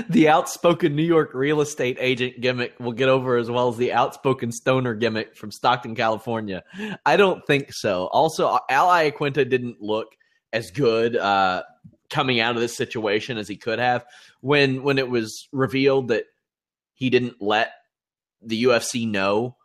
[0.09, 3.93] the outspoken New York real estate agent gimmick will get over as well as the
[3.93, 6.63] outspoken stoner gimmick from Stockton, California.
[7.05, 8.07] I don't think so.
[8.13, 10.09] Also, Al Iaquinta didn't look
[10.53, 11.63] as good uh,
[12.11, 14.05] coming out of this situation as he could have
[14.41, 16.25] when when it was revealed that
[16.95, 17.73] he didn't let
[18.47, 19.57] the UFC know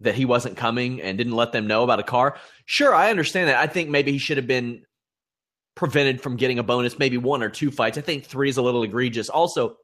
[0.00, 2.36] that he wasn't coming and didn't let them know about a car.
[2.64, 3.56] Sure, I understand that.
[3.56, 4.82] I think maybe he should have been
[5.74, 7.98] prevented from getting a bonus, maybe one or two fights.
[7.98, 9.28] I think three is a little egregious.
[9.28, 9.76] Also,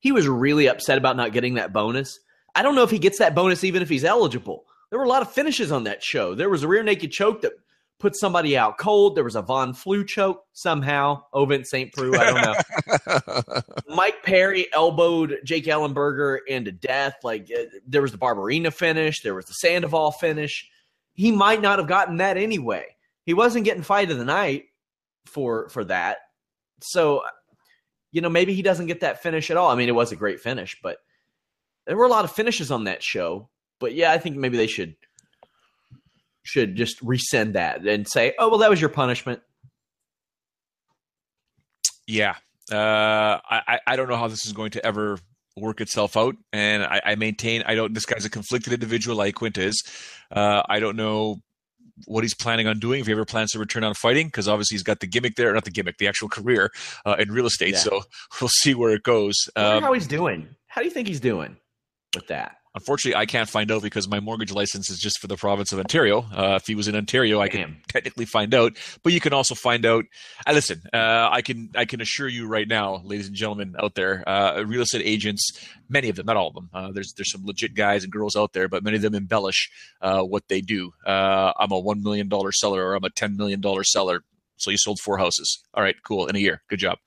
[0.00, 2.18] he was really upset about not getting that bonus.
[2.54, 4.64] I don't know if he gets that bonus even if he's eligible.
[4.90, 6.34] There were a lot of finishes on that show.
[6.34, 7.52] There was a rear naked choke that
[8.00, 9.14] put somebody out cold.
[9.14, 11.22] There was a Von Flue choke somehow.
[11.34, 11.92] Ovince St.
[11.92, 13.62] Preux, I don't know.
[13.94, 17.16] Mike Perry elbowed Jake Ellenberger into death.
[17.22, 20.68] Like uh, there was the Barberena finish, there was the Sandoval finish.
[21.12, 22.96] He might not have gotten that anyway.
[23.26, 24.64] He wasn't getting fight of the night
[25.26, 26.18] for for that.
[26.82, 27.22] So,
[28.10, 29.70] you know, maybe he doesn't get that finish at all.
[29.70, 30.96] I mean, it was a great finish, but
[31.86, 33.50] there were a lot of finishes on that show.
[33.78, 34.96] But yeah, I think maybe they should
[36.42, 39.40] should just resend that and say, "Oh, well, that was your punishment."
[42.06, 42.34] Yeah,
[42.72, 45.18] uh, I I don't know how this is going to ever
[45.56, 47.94] work itself out, and I, I maintain I don't.
[47.94, 49.82] This guy's a conflicted individual, like Quint is.
[50.30, 51.42] Uh, I don't know
[52.06, 54.74] what he's planning on doing if he ever plans to return on fighting because obviously
[54.74, 56.70] he's got the gimmick there not the gimmick the actual career
[57.04, 57.78] uh, in real estate yeah.
[57.78, 58.02] so
[58.40, 61.56] we'll see where it goes um, how he's doing how do you think he's doing
[62.14, 65.36] with that Unfortunately, I can't find out because my mortgage license is just for the
[65.36, 66.20] province of Ontario.
[66.20, 68.76] Uh, if he was in Ontario, I can technically find out.
[69.02, 70.04] But you can also find out.
[70.46, 73.96] Uh, listen, uh, I can I can assure you right now, ladies and gentlemen out
[73.96, 75.50] there, uh, real estate agents,
[75.88, 76.70] many of them, not all of them.
[76.72, 79.68] Uh, there's there's some legit guys and girls out there, but many of them embellish
[80.00, 80.92] uh, what they do.
[81.04, 84.22] I'm a one million dollar seller, or I'm a ten million dollar seller.
[84.58, 85.60] So you sold four houses.
[85.74, 86.26] All right, cool.
[86.26, 86.98] In a year, good job.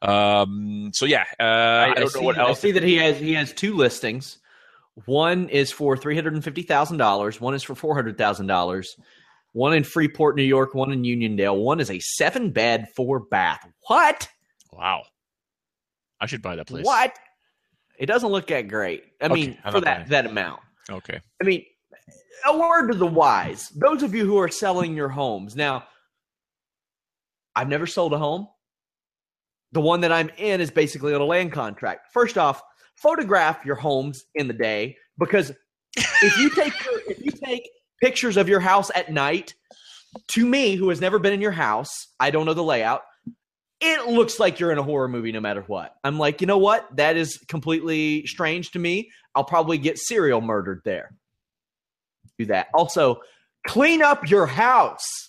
[0.00, 2.58] Um, so yeah, I, I, don't I know see, what else.
[2.58, 4.38] I see that he has he has two listings.
[5.06, 7.40] One is for three hundred and fifty thousand dollars.
[7.40, 8.94] One is for four hundred thousand dollars.
[9.52, 10.74] One in Freeport, New York.
[10.74, 11.62] One in Uniondale.
[11.62, 13.66] One is a seven bed, four bath.
[13.88, 14.28] What?
[14.72, 15.02] Wow!
[16.20, 16.84] I should buy that place.
[16.84, 17.14] What?
[17.98, 19.04] It doesn't look that great.
[19.20, 20.60] I okay, mean, for that that amount.
[20.90, 21.20] Okay.
[21.40, 21.64] I mean,
[22.46, 23.68] a word to the wise.
[23.70, 25.84] Those of you who are selling your homes now.
[27.54, 28.48] I've never sold a home.
[29.72, 32.12] The one that I'm in is basically on a land contract.
[32.12, 32.62] First off,
[33.02, 35.52] photograph your homes in the day because
[35.96, 36.72] if you take
[37.08, 37.68] if you take
[38.00, 39.54] pictures of your house at night,
[40.28, 43.02] to me, who has never been in your house, I don't know the layout.
[43.80, 45.96] It looks like you're in a horror movie no matter what.
[46.04, 46.88] I'm like, you know what?
[46.96, 49.10] That is completely strange to me.
[49.34, 51.14] I'll probably get serial murdered there.
[52.38, 52.68] Do that.
[52.74, 53.20] Also,
[53.66, 55.21] clean up your house.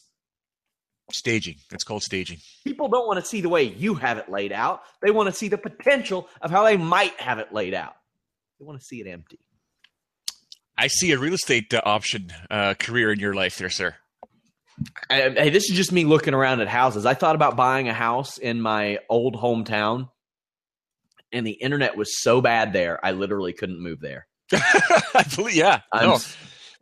[1.14, 1.56] Staging.
[1.72, 2.40] It's called staging.
[2.64, 4.82] People don't want to see the way you have it laid out.
[5.02, 7.94] They want to see the potential of how they might have it laid out.
[8.60, 9.40] They want to see it empty.
[10.76, 13.96] I see a real estate uh, option uh, career in your life there, sir.
[15.08, 17.06] Hey, this is just me looking around at houses.
[17.06, 20.10] I thought about buying a house in my old hometown,
[21.32, 24.26] and the internet was so bad there, I literally couldn't move there.
[24.52, 25.82] I believe, yeah.
[25.92, 26.20] I'm, no.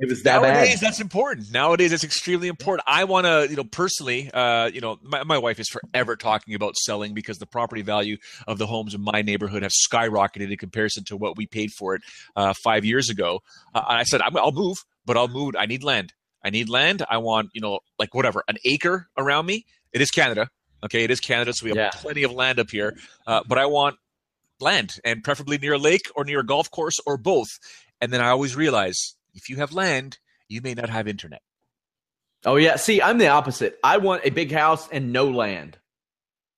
[0.01, 0.79] It was that nowadays.
[0.79, 0.87] Bad.
[0.87, 1.51] That's important.
[1.51, 2.83] Nowadays, that's extremely important.
[2.87, 6.55] I want to, you know, personally, uh, you know, my, my wife is forever talking
[6.55, 10.57] about selling because the property value of the homes in my neighborhood have skyrocketed in
[10.57, 12.01] comparison to what we paid for it
[12.35, 13.41] uh, five years ago.
[13.75, 15.55] Uh, I said, I'll move, but I'll move.
[15.55, 16.13] I need land.
[16.43, 17.05] I need land.
[17.07, 19.65] I want, you know, like whatever, an acre around me.
[19.93, 20.49] It is Canada.
[20.83, 21.89] Okay, it is Canada, so we have yeah.
[21.93, 22.97] plenty of land up here.
[23.27, 23.97] Uh, but I want
[24.59, 27.49] land, and preferably near a lake or near a golf course or both.
[27.99, 31.41] And then I always realize if you have land, you may not have internet.
[32.45, 33.77] Oh yeah, see, I'm the opposite.
[33.83, 35.77] I want a big house and no land.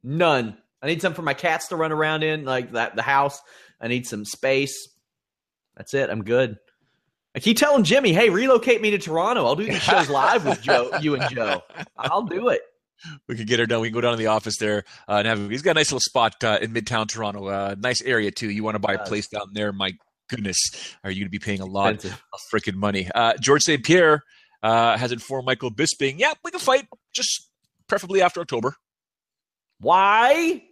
[0.03, 0.57] None.
[0.81, 3.41] I need some for my cats to run around in, like that the house.
[3.79, 4.89] I need some space.
[5.75, 6.09] That's it.
[6.09, 6.57] I'm good.
[7.35, 9.45] I keep telling Jimmy, "Hey, relocate me to Toronto.
[9.45, 11.61] I'll do these shows live with Joe, you and Joe.
[11.97, 12.61] I'll do it."
[13.27, 13.81] We could get her done.
[13.81, 15.49] We can go down to the office there uh, and have.
[15.49, 17.47] He's got a nice little spot uh, in Midtown Toronto.
[17.47, 18.49] Uh, nice area too.
[18.49, 19.73] You want to buy a place down there?
[19.73, 19.91] My
[20.29, 20.57] goodness,
[21.03, 22.19] are you going to be paying a lot of
[22.53, 23.09] freaking money?
[23.13, 23.83] Uh, George St.
[23.83, 24.23] Pierre
[24.61, 27.49] uh, has informed Michael Bisping, yeah, we can fight, just
[27.87, 28.75] preferably after October.
[29.79, 30.63] Why?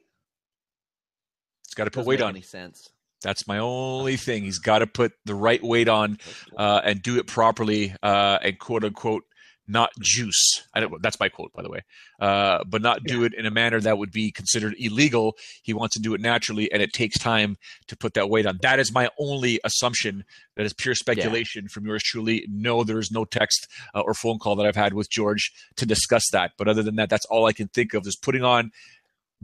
[1.65, 2.31] It's got to put weight on.
[2.31, 2.89] Any sense?
[3.21, 4.43] That's my only thing.
[4.43, 6.17] He's got to put the right weight on
[6.57, 9.23] uh, and do it properly uh, and quote unquote
[9.67, 10.63] not juice.
[10.73, 11.81] I don't, that's my quote, by the way.
[12.19, 15.37] Uh, but not do it in a manner that would be considered illegal.
[15.63, 18.59] He wants to do it naturally, and it takes time to put that weight on.
[18.61, 20.23] That is my only assumption.
[20.57, 21.69] That is pure speculation yeah.
[21.71, 22.45] from yours truly.
[22.49, 25.85] No, there is no text uh, or phone call that I've had with George to
[25.85, 26.51] discuss that.
[26.57, 28.71] But other than that, that's all I can think of is putting on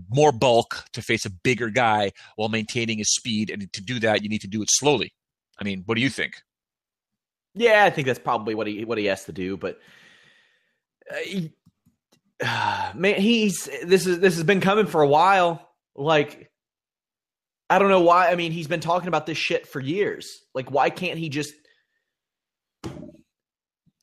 [0.10, 3.50] more bulk to face a bigger guy while maintaining his speed.
[3.50, 5.14] And to do that, you need to do it slowly.
[5.60, 6.36] I mean, what do you think?
[7.56, 9.58] Yeah, I think that's probably what he what he has to do.
[9.58, 9.80] But
[11.12, 15.70] uh, man, he's this is this has been coming for a while.
[15.96, 16.52] Like,
[17.70, 18.30] I don't know why.
[18.30, 20.28] I mean, he's been talking about this shit for years.
[20.54, 21.54] Like, why can't he just?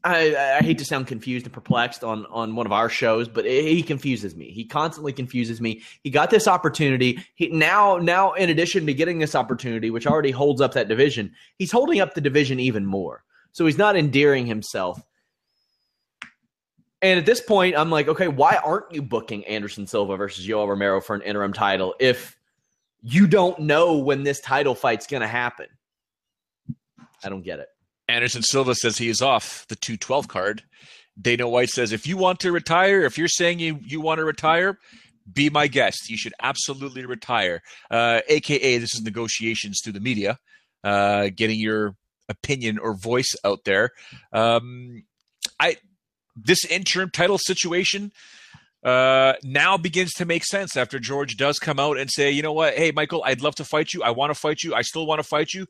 [0.07, 3.47] I, I hate to sound confused and perplexed on on one of our shows, but
[3.47, 4.51] he confuses me.
[4.51, 5.83] He constantly confuses me.
[6.03, 7.25] He got this opportunity.
[7.35, 11.33] He now now in addition to getting this opportunity, which already holds up that division,
[11.57, 13.25] he's holding up the division even more.
[13.53, 15.01] So he's not endearing himself
[17.05, 20.67] And at this point, I'm like, okay, why aren't you booking Anderson Silva versus Yoel
[20.67, 22.35] Romero for an interim title if
[23.03, 25.67] you don't know when this title fight's going to happen?
[27.23, 27.69] I don't get it.
[28.09, 30.63] Anderson Silva says he is off the 212 card.
[31.21, 34.25] Dana White says if you want to retire, if you're saying you, you want to
[34.25, 34.79] retire,
[35.31, 36.09] be my guest.
[36.09, 37.61] You should absolutely retire.
[37.91, 40.39] Uh, AKA, this is negotiations through the media,
[40.83, 41.97] uh, getting your
[42.31, 43.91] opinion or voice out there.
[44.33, 45.05] Um,
[45.61, 45.77] I
[46.37, 48.13] this interim title situation
[48.85, 52.53] uh, now begins to make sense after George does come out and say, you know
[52.53, 54.03] what, hey Michael, I'd love to fight you.
[54.03, 54.75] I want to fight you.
[54.75, 55.67] I still want to fight you.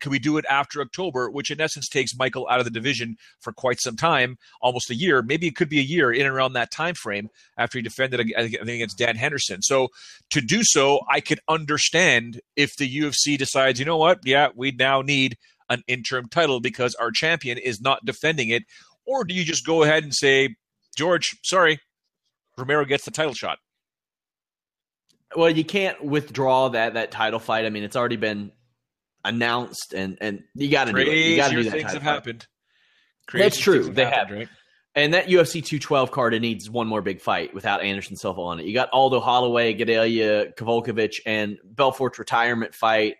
[0.00, 1.30] Can we do it after October?
[1.30, 4.94] Which in essence takes Michael out of the division for quite some time, almost a
[4.94, 5.22] year.
[5.22, 8.20] Maybe it could be a year in and around that time frame after he defended
[8.20, 9.62] against Dan Henderson.
[9.62, 9.88] So
[10.30, 14.72] to do so, I could understand if the UFC decides, you know what, yeah, we
[14.72, 15.36] now need
[15.70, 18.64] an interim title because our champion is not defending it
[19.06, 20.56] or do you just go ahead and say,
[20.96, 21.80] George, sorry,
[22.56, 23.58] Romero gets the title shot?
[25.36, 27.66] Well, you can't withdraw that that title fight.
[27.66, 28.52] I mean, it's already been
[29.24, 31.08] announced, and and you got to do it.
[31.08, 31.72] You got to do that.
[31.72, 32.10] Things have fight.
[32.10, 32.46] happened.
[33.26, 33.84] Crazy That's true.
[33.84, 34.38] They happened, have.
[34.38, 34.48] Right?
[34.96, 38.60] And that UFC 212 card, it needs one more big fight without Anderson Silva on
[38.60, 38.66] it.
[38.66, 43.16] You got Aldo Holloway, Gadelha, Kowalkiewicz, and Belfort's retirement fight.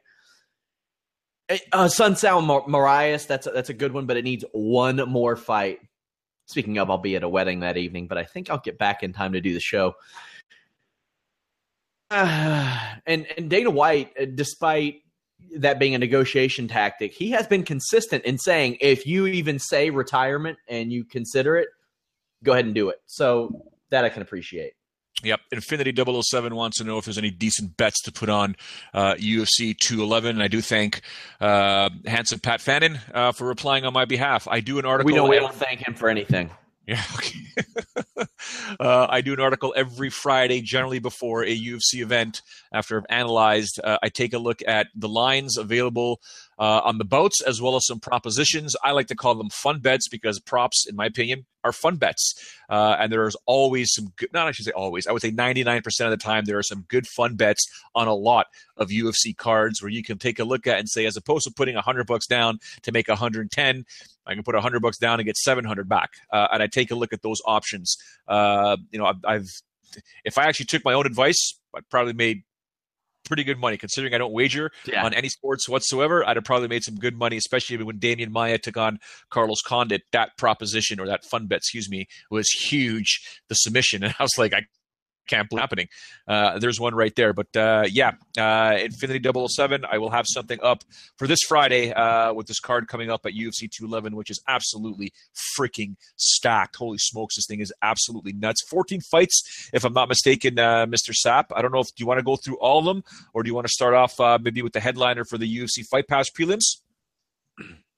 [1.48, 4.96] Eh, uh, Sun Sal Marias, that's a, that's a good one, but it needs one
[5.08, 5.80] more fight.
[6.46, 9.02] Speaking of, I'll be at a wedding that evening, but I think I'll get back
[9.02, 9.94] in time to do the show.
[12.10, 15.02] Uh, and and Dana White, uh, despite
[15.56, 19.90] that being a negotiation tactic, he has been consistent in saying if you even say
[19.90, 21.68] retirement and you consider it,
[22.42, 23.00] go ahead and do it.
[23.06, 24.72] So that I can appreciate.
[25.24, 25.40] Yep.
[25.52, 28.56] Infinity 007 wants to know if there's any decent bets to put on
[28.92, 30.36] uh, UFC 211.
[30.36, 31.00] And I do thank
[31.40, 34.46] uh, handsome Pat Fannin uh, for replying on my behalf.
[34.48, 35.12] I do an article.
[35.12, 36.50] We know we don't thank him for anything.
[36.86, 37.02] Yeah.
[37.16, 38.26] Okay.
[38.78, 42.42] uh, I do an article every Friday, generally before a UFC event.
[42.72, 46.20] After I've analyzed, uh, I take a look at the lines available
[46.58, 48.76] uh, on the boats as well as some propositions.
[48.82, 52.34] I like to call them fun bets because props, in my opinion, are fun bets.
[52.68, 55.86] Uh, and there's always some good, not I should say always, I would say 99%
[56.00, 59.82] of the time, there are some good fun bets on a lot of UFC cards
[59.82, 62.26] where you can take a look at and say, as opposed to putting 100 bucks
[62.26, 63.84] down to make 110,
[64.26, 66.10] I can put 100 bucks down and get 700 back.
[66.32, 67.96] Uh, and I take a look at those options.
[68.28, 69.48] Uh, you know, I've, I've,
[70.24, 72.42] if I actually took my own advice, I probably made
[73.24, 75.04] pretty good money considering I don't wager yeah.
[75.04, 76.26] on any sports whatsoever.
[76.26, 78.98] I'd have probably made some good money, especially when Demian Maia took on
[79.30, 80.02] Carlos Condit.
[80.12, 83.20] That proposition or that fun bet, excuse me, was huge.
[83.48, 84.62] The submission, and I was like, I
[85.26, 85.88] can't believe happening.
[86.28, 87.32] Uh, there's one right there.
[87.32, 90.84] But uh, yeah, uh, Infinity 007, I will have something up
[91.16, 95.12] for this Friday uh, with this card coming up at UFC 211, which is absolutely
[95.58, 96.76] freaking stacked.
[96.76, 98.62] Holy smokes, this thing is absolutely nuts.
[98.68, 101.12] 14 fights, if I'm not mistaken, uh, Mr.
[101.24, 101.46] Sapp.
[101.54, 103.48] I don't know if do you want to go through all of them or do
[103.48, 106.28] you want to start off uh, maybe with the headliner for the UFC Fight Pass
[106.30, 106.80] prelims?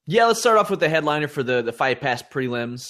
[0.06, 2.86] Yeah, let's start off with the headliner for the, the Fight Pass prelims.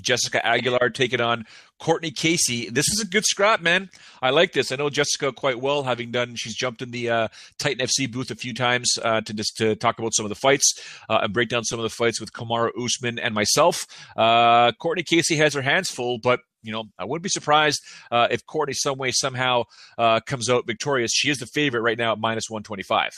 [0.00, 1.44] Jessica Aguilar taking on
[1.80, 2.68] Courtney Casey.
[2.68, 3.90] This is a good scrap, man.
[4.22, 4.70] I like this.
[4.70, 6.34] I know Jessica quite well, having done.
[6.36, 9.74] She's jumped in the uh, Titan FC booth a few times uh, to just to
[9.74, 10.74] talk about some of the fights
[11.08, 13.86] uh, and break down some of the fights with Kamaru Usman and myself.
[14.16, 17.80] Uh, Courtney Casey has her hands full, but you know, I wouldn't be surprised
[18.12, 19.64] uh, if Courtney some way somehow
[19.96, 21.10] uh, comes out victorious.
[21.14, 23.12] She is the favorite right now at minus one twenty five.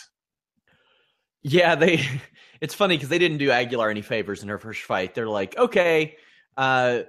[1.43, 2.07] Yeah, they.
[2.61, 5.17] It's funny because they didn't do Aguilar any favors in her first fight.
[5.17, 6.15] They're like, okay
[6.57, 7.01] uh,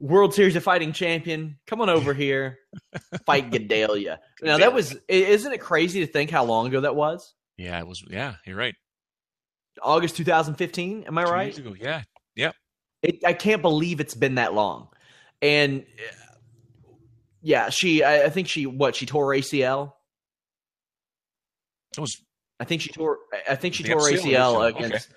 [0.00, 2.58] World Series of Fighting champion, come on over here,
[3.26, 4.18] fight Gadelha.
[4.42, 7.34] Now that was, isn't it crazy to think how long ago that was?
[7.56, 8.02] Yeah, it was.
[8.08, 8.74] Yeah, you're right.
[9.82, 11.04] August 2015.
[11.06, 11.44] Am I Two right?
[11.44, 11.74] Years ago.
[11.78, 12.02] Yeah,
[12.34, 12.52] yeah.
[13.02, 14.88] It, I can't believe it's been that long,
[15.40, 16.34] and uh,
[17.42, 18.02] yeah, she.
[18.02, 19.92] I, I think she what she tore ACL.
[21.96, 22.16] It was.
[22.58, 23.18] I think she tore.
[23.48, 25.08] I think she tore ACL against.
[25.08, 25.14] Okay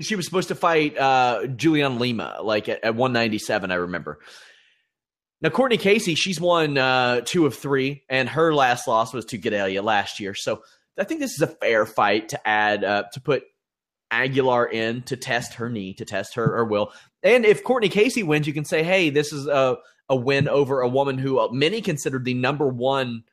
[0.00, 4.18] she was supposed to fight uh, Julian Lima, like at, at 197, I remember.
[5.40, 9.38] Now, Courtney Casey, she's won uh, two of three, and her last loss was to
[9.38, 10.34] Gadelha last year.
[10.34, 10.62] So
[10.98, 13.44] I think this is a fair fight to add, uh, to put
[14.10, 16.92] Aguilar in to test her knee, to test her, her will.
[17.22, 19.76] And if Courtney Casey wins, you can say, hey, this is a,
[20.08, 23.24] a win over a woman who uh, many considered the number one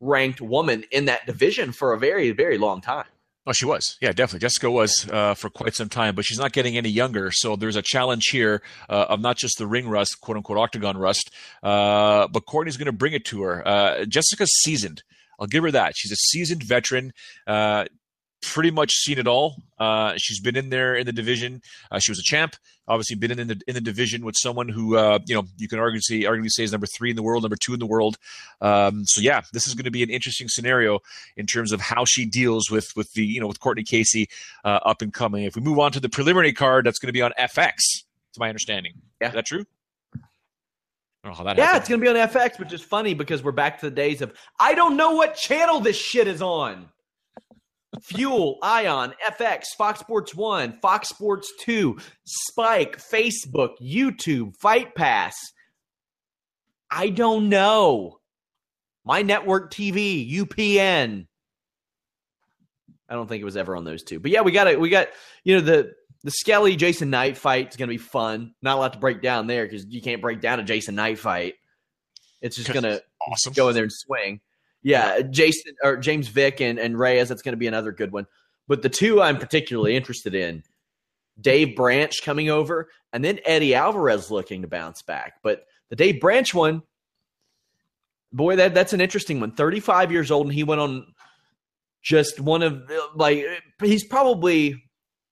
[0.00, 3.06] ranked woman in that division for a very, very long time.
[3.50, 3.96] Oh, she was.
[4.00, 4.46] Yeah, definitely.
[4.46, 7.32] Jessica was uh, for quite some time, but she's not getting any younger.
[7.32, 10.96] So there's a challenge here uh, of not just the ring rust, quote unquote, octagon
[10.96, 11.32] rust,
[11.64, 13.66] uh, but Courtney's going to bring it to her.
[13.66, 15.02] Uh, Jessica's seasoned.
[15.40, 15.94] I'll give her that.
[15.96, 17.12] She's a seasoned veteran.
[18.42, 19.56] Pretty much seen it all.
[19.78, 21.60] Uh, she's been in there in the division.
[21.90, 22.56] Uh, she was a champ.
[22.88, 25.78] Obviously, been in the in the division with someone who uh, you know you can
[25.78, 28.18] arguably say, arguably say is number three in the world, number two in the world.
[28.60, 31.00] Um, so yeah, this is going to be an interesting scenario
[31.36, 34.28] in terms of how she deals with with the you know with Courtney Casey
[34.64, 35.44] uh, up and coming.
[35.44, 37.76] If we move on to the preliminary card, that's going to be on FX.
[38.34, 39.66] To my understanding, yeah, is that true?
[41.58, 41.80] yeah, happened.
[41.80, 44.22] it's going to be on FX, which is funny because we're back to the days
[44.22, 46.88] of I don't know what channel this shit is on.
[48.02, 55.34] Fuel, Ion, FX, Fox Sports 1, Fox Sports 2, Spike, Facebook, YouTube, Fight Pass.
[56.90, 58.20] I don't know.
[59.04, 61.26] My network TV, UPN.
[63.08, 64.20] I don't think it was ever on those two.
[64.20, 64.78] But yeah, we got it.
[64.78, 65.08] We got,
[65.42, 68.54] you know, the the Skelly Jason Knight fight is going to be fun.
[68.62, 71.18] Not a lot to break down there because you can't break down a Jason Knight
[71.18, 71.54] fight.
[72.40, 73.52] It's just going to awesome.
[73.54, 74.40] go in there and swing.
[74.82, 78.26] Yeah, Jason or James Vick and, and Reyes, that's going to be another good one.
[78.66, 80.62] But the two I'm particularly interested in
[81.40, 85.34] Dave Branch coming over, and then Eddie Alvarez looking to bounce back.
[85.42, 86.82] But the Dave Branch one,
[88.32, 89.52] boy, that that's an interesting one.
[89.52, 91.06] 35 years old, and he went on
[92.02, 93.44] just one of like
[93.82, 94.82] he's probably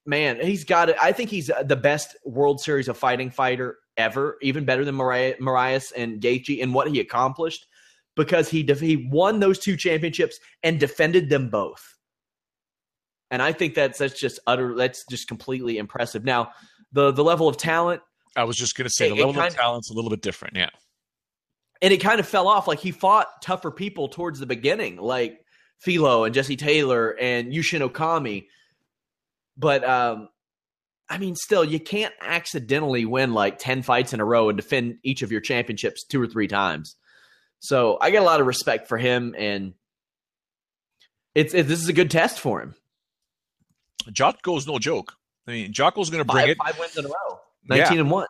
[0.04, 0.96] man, he's got it.
[1.00, 5.34] I think he's the best World Series of Fighting fighter ever, even better than Mariah,
[5.36, 7.66] Moraes and Gaethje and what he accomplished
[8.18, 11.94] because he def- he won those two championships and defended them both.
[13.30, 16.24] And I think that's that's just utter that's just completely impressive.
[16.24, 16.50] Now,
[16.92, 18.02] the the level of talent.
[18.36, 20.56] I was just going to say it, the level of talent's a little bit different.
[20.56, 20.70] Yeah.
[21.80, 22.66] And it kind of fell off.
[22.66, 25.40] Like he fought tougher people towards the beginning, like
[25.78, 28.46] Filho and Jesse Taylor and Yushin Okami.
[29.56, 30.28] But um,
[31.08, 34.98] I mean, still, you can't accidentally win like 10 fights in a row and defend
[35.04, 36.96] each of your championships two or three times.
[37.60, 39.74] So I get a lot of respect for him, and
[41.34, 42.74] it's it, this is a good test for him.
[44.10, 45.14] Jocko's no joke.
[45.46, 46.58] I mean, Jocko's going to bring five, it.
[46.58, 48.00] Five wins in a row, nineteen yeah.
[48.02, 48.26] and one.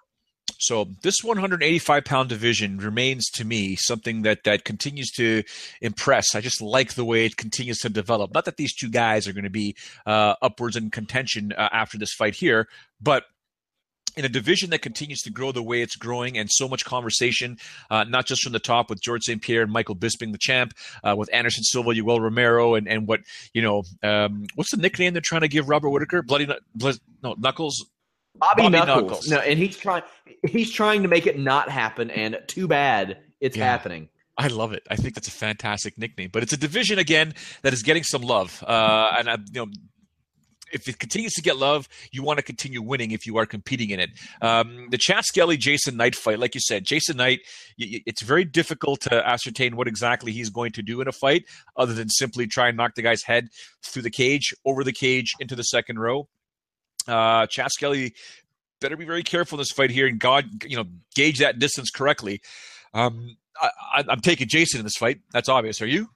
[0.60, 5.44] So this 185 pound division remains to me something that that continues to
[5.80, 6.34] impress.
[6.34, 8.34] I just like the way it continues to develop.
[8.34, 11.96] Not that these two guys are going to be uh, upwards in contention uh, after
[11.96, 12.66] this fight here,
[13.00, 13.24] but
[14.18, 17.56] in a division that continues to grow the way it's growing and so much conversation,
[17.90, 19.40] uh, not just from the top with George St.
[19.40, 23.20] Pierre and Michael Bisping, the champ, uh, with Anderson Silva, Yoel Romero, and, and what,
[23.54, 26.22] you know, um, what's the nickname they're trying to give Robert Whitaker?
[26.22, 27.86] Bloody, Blood, no, Knuckles?
[28.34, 29.02] Bobby, Bobby Knuckles.
[29.02, 29.28] Knuckles.
[29.28, 30.02] No, and he's trying,
[30.46, 33.64] he's trying to make it not happen, and too bad it's yeah.
[33.64, 34.08] happening.
[34.36, 34.86] I love it.
[34.88, 36.30] I think that's a fantastic nickname.
[36.32, 39.72] But it's a division again that is getting some love, uh, and I, you know
[40.72, 43.90] if it continues to get love, you want to continue winning if you are competing
[43.90, 44.10] in it.
[44.40, 47.40] Um, the Chas Skelly Jason Knight fight, like you said, Jason Knight,
[47.78, 51.44] it's very difficult to ascertain what exactly he's going to do in a fight,
[51.76, 53.48] other than simply try and knock the guy's head
[53.82, 56.28] through the cage, over the cage, into the second row.
[57.06, 58.14] Uh, Chas Skelly
[58.80, 61.90] better be very careful in this fight here, and God, you know, gauge that distance
[61.90, 62.40] correctly.
[62.94, 65.20] Um, I, I'm taking Jason in this fight.
[65.32, 65.82] That's obvious.
[65.82, 66.10] Are you?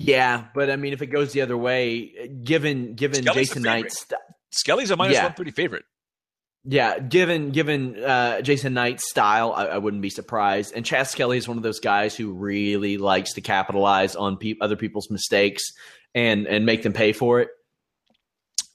[0.00, 3.98] Yeah, but I mean, if it goes the other way, given given Skelly's Jason Knight's
[3.98, 4.20] st-
[4.52, 5.24] Skelly's a minus yeah.
[5.24, 5.84] one thirty favorite.
[6.64, 10.72] Yeah, given given uh, Jason Knight's style, I, I, wouldn't be surprised.
[10.76, 14.54] And Chas Skelly is one of those guys who really likes to capitalize on pe-
[14.60, 15.64] other people's mistakes
[16.14, 17.48] and and make them pay for it.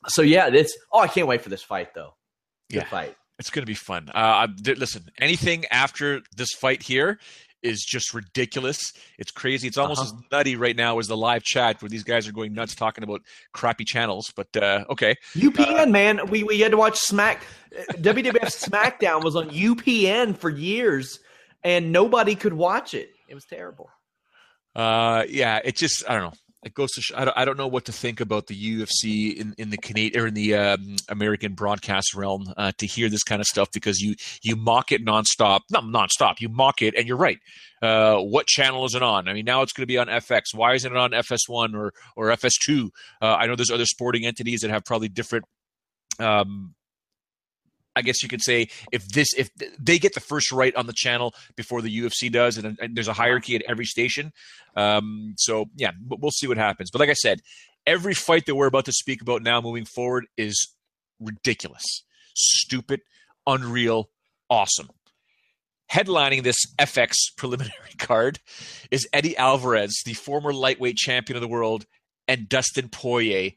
[0.10, 0.76] So yeah, this.
[0.92, 2.16] Oh, I can't wait for this fight though.
[2.70, 2.90] Good yeah.
[2.90, 3.16] fight.
[3.40, 4.10] It's going to be fun.
[4.14, 7.20] Uh, listen, anything after this fight here
[7.64, 8.94] is just ridiculous.
[9.18, 9.68] It's crazy.
[9.68, 10.18] It's almost uh-huh.
[10.18, 13.04] as nutty right now as the live chat where these guys are going nuts talking
[13.04, 13.22] about
[13.54, 14.32] crappy channels.
[14.36, 17.44] But uh, okay, UPN uh, man, we we had to watch Smack.
[17.94, 21.20] WWF SmackDown was on UPN for years,
[21.64, 23.10] and nobody could watch it.
[23.28, 23.90] It was terrible.
[24.76, 27.58] Uh, yeah, it just I don't know it goes to sh- I, don't, I don't
[27.58, 30.96] know what to think about the UFC in, in the Canadian or in the um,
[31.10, 35.06] American broadcast realm uh, to hear this kind of stuff because you you mock it
[35.06, 36.40] nonstop, not nonstop.
[36.40, 37.40] You mock it, and you're right.
[37.82, 39.28] Uh, what channel is it on?
[39.28, 40.54] I mean, now it's going to be on FX.
[40.54, 42.90] Why isn't it on FS1 or or FS2?
[43.22, 45.46] Uh, I know there's other sporting entities that have probably different
[46.20, 46.76] um,
[47.96, 50.94] I guess you could say if this if they get the first right on the
[50.96, 54.32] channel before the UFC does, and, and there's a hierarchy at every station.
[54.76, 56.90] Um, so yeah, we'll see what happens.
[56.92, 57.40] But like I said,
[57.86, 60.74] every fight that we're about to speak about now moving forward is
[61.20, 61.84] ridiculous,
[62.36, 63.02] stupid,
[63.46, 64.10] unreal,
[64.50, 64.90] awesome.
[65.92, 68.40] Headlining this FX preliminary card
[68.90, 71.86] is Eddie Alvarez, the former lightweight champion of the world,
[72.28, 73.52] and Dustin Poirier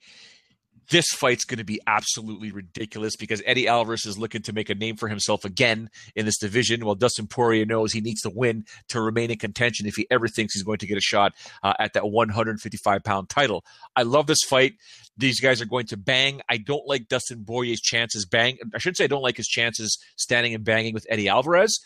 [0.90, 4.74] this fight's going to be absolutely ridiculous because Eddie Alvarez is looking to make a
[4.74, 8.64] name for himself again in this division, while Dustin Poirier knows he needs to win
[8.88, 11.32] to remain in contention if he ever thinks he's going to get a shot
[11.62, 13.64] uh, at that 155 pound title.
[13.94, 14.74] I love this fight.
[15.16, 16.40] These guys are going to bang.
[16.48, 18.58] I don't like Dustin Poirier's chances bang.
[18.74, 21.78] I should say I don't like his chances standing and banging with Eddie Alvarez.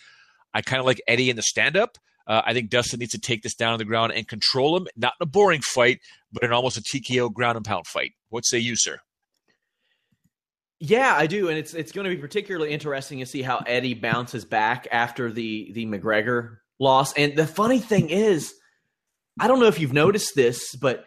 [0.53, 1.97] I kind of like Eddie in the stand up.
[2.27, 4.87] Uh, I think Dustin needs to take this down on the ground and control him,
[4.97, 6.01] not in a boring fight,
[6.33, 8.13] but in almost a TKO ground and pound fight.
[8.29, 8.99] What say you, sir?
[10.79, 13.95] Yeah, I do, and it's it's going to be particularly interesting to see how Eddie
[13.95, 17.13] bounces back after the the McGregor loss.
[17.13, 18.55] And the funny thing is,
[19.39, 21.05] I don't know if you've noticed this, but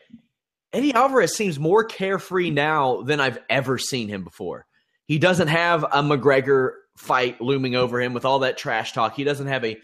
[0.74, 4.68] Eddie Alvarez seems more carefree now than I've ever seen him before.
[5.08, 9.16] He doesn't have a McGregor fight looming over him with all that trash talk.
[9.16, 9.78] He doesn't have a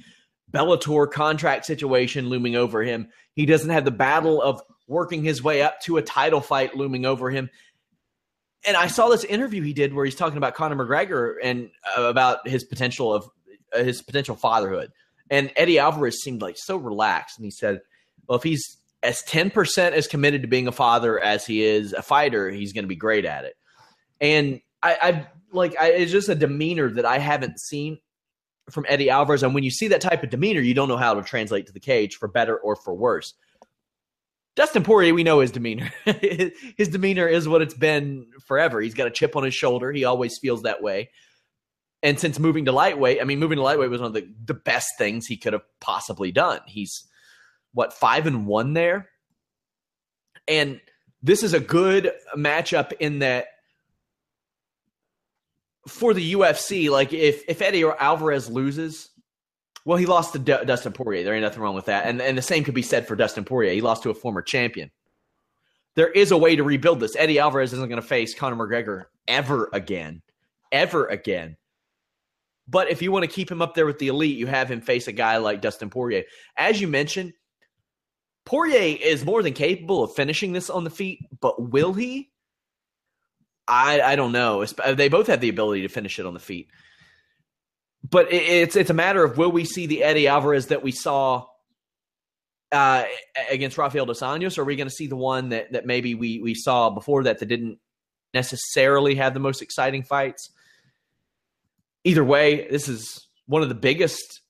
[0.52, 3.10] Bellator contract situation looming over him.
[3.34, 7.06] He doesn't have the battle of working his way up to a title fight looming
[7.06, 7.50] over him.
[8.66, 12.04] And I saw this interview he did where he's talking about Conor McGregor and uh,
[12.04, 13.30] about his potential of
[13.74, 14.92] uh, his potential fatherhood.
[15.30, 17.82] And Eddie Alvarez seemed like so relaxed, and he said,
[18.28, 21.94] "Well, if he's as ten percent as committed to being a father as he is
[21.94, 23.56] a fighter, he's going to be great at it."
[24.20, 28.00] And I, I like I, it's just a demeanor that I haven't seen
[28.72, 29.44] from Eddie Alvarez.
[29.44, 31.74] And when you see that type of demeanor, you don't know how to translate to
[31.74, 33.36] the cage for better or for worse.
[34.60, 35.90] Dustin Poirier, we know his demeanor.
[36.04, 38.82] his demeanor is what it's been forever.
[38.82, 39.90] He's got a chip on his shoulder.
[39.90, 41.12] He always feels that way.
[42.04, 44.54] And since moving to lightweight, I mean, moving to lightweight was one of the, the
[44.54, 46.60] best things he could have possibly done.
[46.68, 47.08] He's
[47.74, 49.08] what five and one there,
[50.46, 50.82] and
[51.24, 53.46] this is a good matchup in that
[55.88, 56.90] for the UFC.
[56.90, 59.10] Like if if Eddie or Alvarez loses,
[59.86, 61.24] well, he lost to D- Dustin Poirier.
[61.24, 62.06] There ain't nothing wrong with that.
[62.06, 63.74] And and the same could be said for Dustin Poirier.
[63.74, 64.92] He lost to a former champion.
[65.96, 67.16] There is a way to rebuild this.
[67.16, 70.22] Eddie Alvarez isn't going to face Conor McGregor ever again,
[70.72, 71.58] ever again.
[72.68, 74.82] But if you want to keep him up there with the elite, you have him
[74.82, 76.24] face a guy like Dustin Poirier.
[76.56, 77.34] As you mentioned,
[78.46, 82.30] Poirier is more than capable of finishing this on the feet, but will he?
[83.68, 84.66] I I don't know.
[84.66, 86.70] They both have the ability to finish it on the feet
[88.08, 91.46] but it's it's a matter of will we see the Eddie Alvarez that we saw
[92.72, 93.04] uh,
[93.50, 96.16] against Rafael dos Anjos, or are we going to see the one that that maybe
[96.16, 97.80] we we saw before that that didn't
[98.34, 100.52] necessarily have the most exciting fights?
[102.04, 104.42] Either way, this is one of the biggest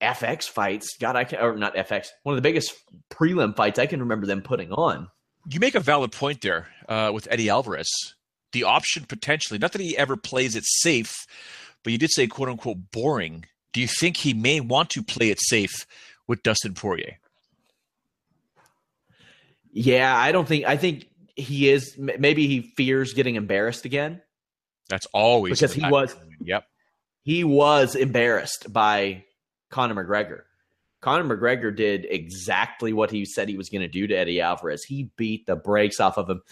[0.00, 0.96] FX fights.
[1.00, 2.74] God, I can or not FX, one of the biggest
[3.10, 5.08] prelim fights I can remember them putting on.
[5.48, 7.88] You make a valid point there uh, with Eddie Alvarez.
[8.52, 11.26] The option potentially, not that he ever plays it safe,
[11.82, 13.44] but you did say quote unquote boring.
[13.72, 15.86] Do you think he may want to play it safe
[16.26, 17.18] with Dustin Poirier?
[19.72, 20.64] Yeah, I don't think.
[20.64, 21.06] I think
[21.36, 21.96] he is.
[21.98, 24.20] Maybe he fears getting embarrassed again.
[24.88, 26.16] That's always because he was.
[26.40, 26.64] Yep,
[27.22, 29.24] he was embarrassed by
[29.70, 30.42] Conor McGregor.
[31.00, 34.82] Conor McGregor did exactly what he said he was going to do to Eddie Alvarez.
[34.82, 36.42] He beat the brakes off of him.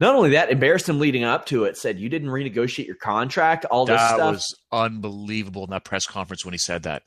[0.00, 1.76] Not only that, embarrassed him leading up to it.
[1.76, 3.66] Said you didn't renegotiate your contract.
[3.66, 7.02] All this that stuff was unbelievable in that press conference when he said that.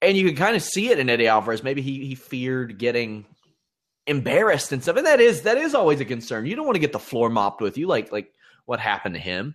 [0.00, 1.62] And you can kind of see it in Eddie Alvarez.
[1.62, 3.26] Maybe he he feared getting
[4.06, 4.96] embarrassed and stuff.
[4.96, 6.46] And that is that is always a concern.
[6.46, 8.32] You don't want to get the floor mopped with you, like like
[8.64, 9.54] what happened to him.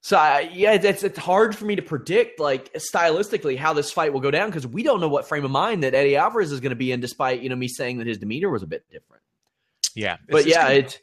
[0.00, 4.12] So uh, yeah, it's it's hard for me to predict like stylistically how this fight
[4.12, 6.60] will go down because we don't know what frame of mind that Eddie Alvarez is
[6.60, 8.84] going to be in, despite you know me saying that his demeanor was a bit
[8.90, 9.22] different.
[9.98, 11.00] Yeah, but yeah, it.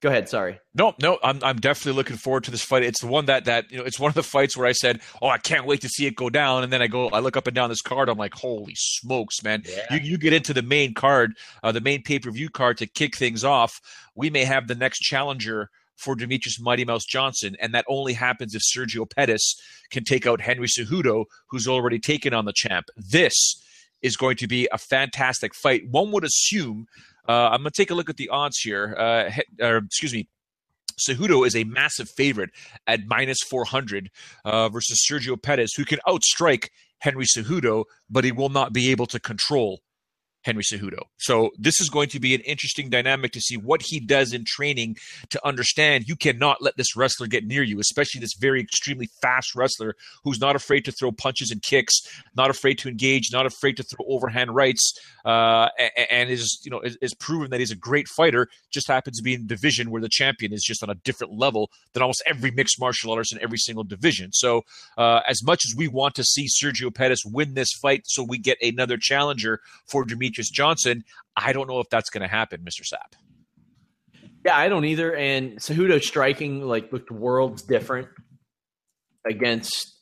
[0.00, 0.28] Go ahead.
[0.28, 0.60] Sorry.
[0.74, 2.84] No, no, I'm I'm definitely looking forward to this fight.
[2.84, 5.00] It's the one that that you know, it's one of the fights where I said,
[5.20, 7.36] "Oh, I can't wait to see it go down." And then I go, I look
[7.36, 8.08] up and down this card.
[8.08, 9.94] I'm like, "Holy smokes, man!" Yeah.
[9.94, 11.32] You you get into the main card,
[11.64, 13.80] uh, the main pay per view card to kick things off.
[14.14, 18.54] We may have the next challenger for Demetrious Mighty Mouse Johnson, and that only happens
[18.54, 19.56] if Sergio Pettis
[19.90, 22.86] can take out Henry Cejudo, who's already taken on the champ.
[22.96, 23.34] This
[24.02, 25.88] is going to be a fantastic fight.
[25.88, 26.86] One would assume
[27.28, 28.94] uh, I'm going to take a look at the odds here.
[28.98, 29.30] Uh,
[29.64, 30.28] or, excuse me.
[30.96, 32.50] Cejudo is a massive favorite
[32.86, 34.10] at minus 400
[34.44, 36.68] uh, versus Sergio Pettis, who can outstrike
[36.98, 39.80] Henry Cejudo, but he will not be able to control
[40.44, 41.04] Henry Cejudo.
[41.18, 44.44] So this is going to be an interesting dynamic to see what he does in
[44.44, 44.96] training
[45.30, 49.54] to understand you cannot let this wrestler get near you, especially this very extremely fast
[49.54, 51.94] wrestler who's not afraid to throw punches and kicks,
[52.36, 54.92] not afraid to engage, not afraid to throw overhand rights,
[55.24, 55.68] uh,
[56.10, 58.48] and is you know is, is, proven that he's a great fighter.
[58.70, 61.70] Just happens to be in division where the champion is just on a different level
[61.94, 64.32] than almost every mixed martial artist in every single division.
[64.32, 64.62] So
[64.98, 68.38] uh, as much as we want to see Sergio Pettis win this fight, so we
[68.38, 71.04] get another challenger for Demetrious Johnson,
[71.36, 72.82] I don't know if that's going to happen, Mr.
[72.82, 73.18] Sapp.
[74.44, 75.14] Yeah, I don't either.
[75.14, 78.08] And Cejudo striking like looked worlds different
[79.26, 79.94] against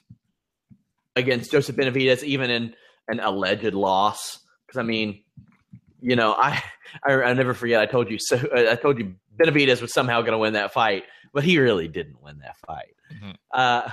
[1.15, 2.75] against Joseph Benavides, even in
[3.09, 4.39] an alleged loss.
[4.67, 5.23] Because I mean,
[6.01, 6.63] you know, I,
[7.07, 7.81] I I never forget.
[7.81, 8.37] I told you so.
[8.55, 12.21] I told you Benavides was somehow going to win that fight, but he really didn't
[12.21, 12.97] win that fight.
[13.15, 13.31] Mm-hmm.
[13.53, 13.91] Uh,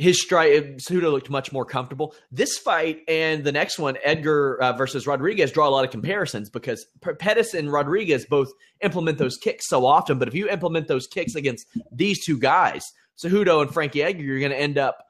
[0.00, 2.14] his strike, Cejudo looked much more comfortable.
[2.32, 6.48] This fight and the next one, Edgar uh, versus Rodriguez, draw a lot of comparisons
[6.48, 6.86] because
[7.18, 10.18] Pettis and Rodriguez both implement those kicks so often.
[10.18, 12.82] But if you implement those kicks against these two guys,
[13.22, 15.04] Cejudo and Frankie Edgar, you're going to end up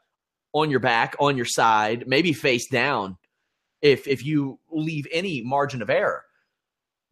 [0.52, 3.16] on your back, on your side, maybe face down
[3.80, 6.24] if if you leave any margin of error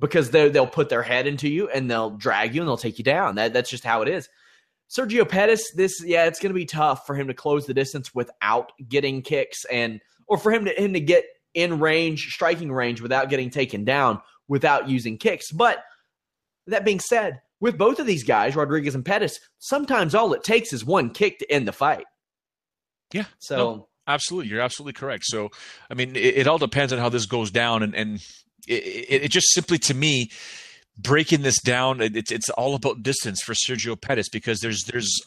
[0.00, 2.98] because they they'll put their head into you and they'll drag you and they'll take
[2.98, 3.36] you down.
[3.36, 4.28] That that's just how it is.
[4.88, 8.14] Sergio Pettis, this yeah, it's going to be tough for him to close the distance
[8.14, 11.24] without getting kicks and or for him to him to get
[11.54, 15.52] in range, striking range without getting taken down without using kicks.
[15.52, 15.84] But
[16.66, 20.72] that being said, with both of these guys, Rodriguez and Pettis, sometimes all it takes
[20.72, 22.06] is one kick to end the fight.
[23.12, 23.24] Yeah.
[23.38, 25.24] So no, absolutely, you're absolutely correct.
[25.26, 25.50] So,
[25.90, 28.20] I mean, it, it, all depends on how this goes down, and and
[28.66, 30.30] it, it, it just simply to me
[30.98, 35.20] breaking this down, it's it's all about distance for Sergio Pettis because there's there's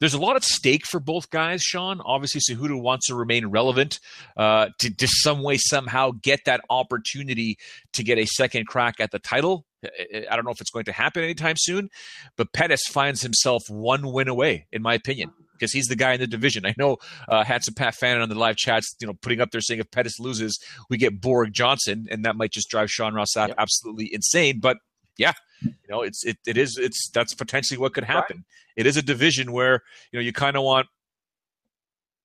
[0.00, 2.00] there's a lot at stake for both guys, Sean.
[2.04, 3.98] Obviously, Cejudo wants to remain relevant
[4.36, 7.58] uh, to, to some way, somehow get that opportunity
[7.94, 9.64] to get a second crack at the title.
[9.84, 11.88] I don't know if it's going to happen anytime soon,
[12.36, 16.20] but Pettis finds himself one win away, in my opinion, because he's the guy in
[16.20, 16.66] the division.
[16.66, 16.96] I know
[17.28, 19.80] uh, Hats and Pat Fannin on the live chats, you know, putting up there saying
[19.80, 20.58] if Pettis loses,
[20.90, 23.54] we get Borg Johnson, and that might just drive Sean Ross yep.
[23.56, 24.58] absolutely insane.
[24.60, 24.78] But
[25.18, 28.38] yeah, you know, it's it, it is it's that's potentially what could happen.
[28.38, 28.44] Right.
[28.76, 30.86] It is a division where you know you kind of want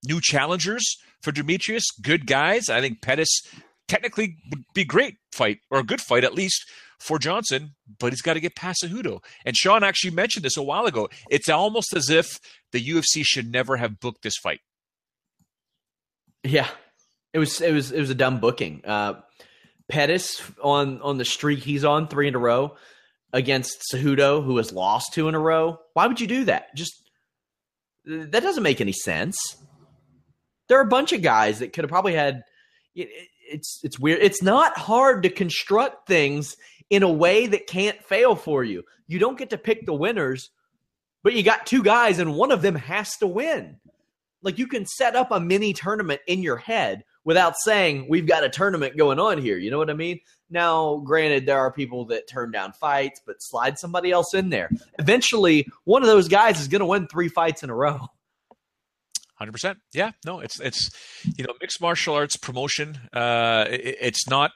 [0.05, 2.69] new challengers for Demetrious, good guys.
[2.69, 3.41] I think Pettis
[3.87, 6.65] technically would be great fight or a good fight at least
[6.99, 9.21] for Johnson, but he's got to get past Cejudo.
[9.45, 11.09] And Sean actually mentioned this a while ago.
[11.29, 12.39] It's almost as if
[12.71, 14.61] the UFC should never have booked this fight.
[16.43, 16.67] Yeah,
[17.33, 18.81] it was it was it was a dumb booking.
[18.85, 19.21] Uh,
[19.93, 22.75] Pettis on on the streak he's on three in a row
[23.31, 25.77] against Cejudo, who has lost two in a row.
[25.93, 26.75] Why would you do that?
[26.75, 26.93] Just
[28.03, 29.37] that doesn't make any sense.
[30.67, 32.41] There are a bunch of guys that could have probably had.
[32.95, 33.07] It,
[33.47, 34.23] it's it's weird.
[34.23, 36.55] It's not hard to construct things
[36.89, 38.81] in a way that can't fail for you.
[39.05, 40.49] You don't get to pick the winners,
[41.21, 43.77] but you got two guys, and one of them has to win.
[44.41, 48.43] Like you can set up a mini tournament in your head without saying we've got
[48.43, 49.57] a tournament going on here.
[49.57, 50.19] You know what I mean?
[50.49, 54.69] Now, granted, there are people that turn down fights, but slide somebody else in there.
[54.99, 58.07] Eventually, one of those guys is going to win three fights in a row.
[59.35, 59.79] Hundred percent.
[59.93, 60.11] Yeah.
[60.25, 60.89] No, it's it's
[61.37, 62.99] you know mixed martial arts promotion.
[63.11, 64.51] Uh, it, it's not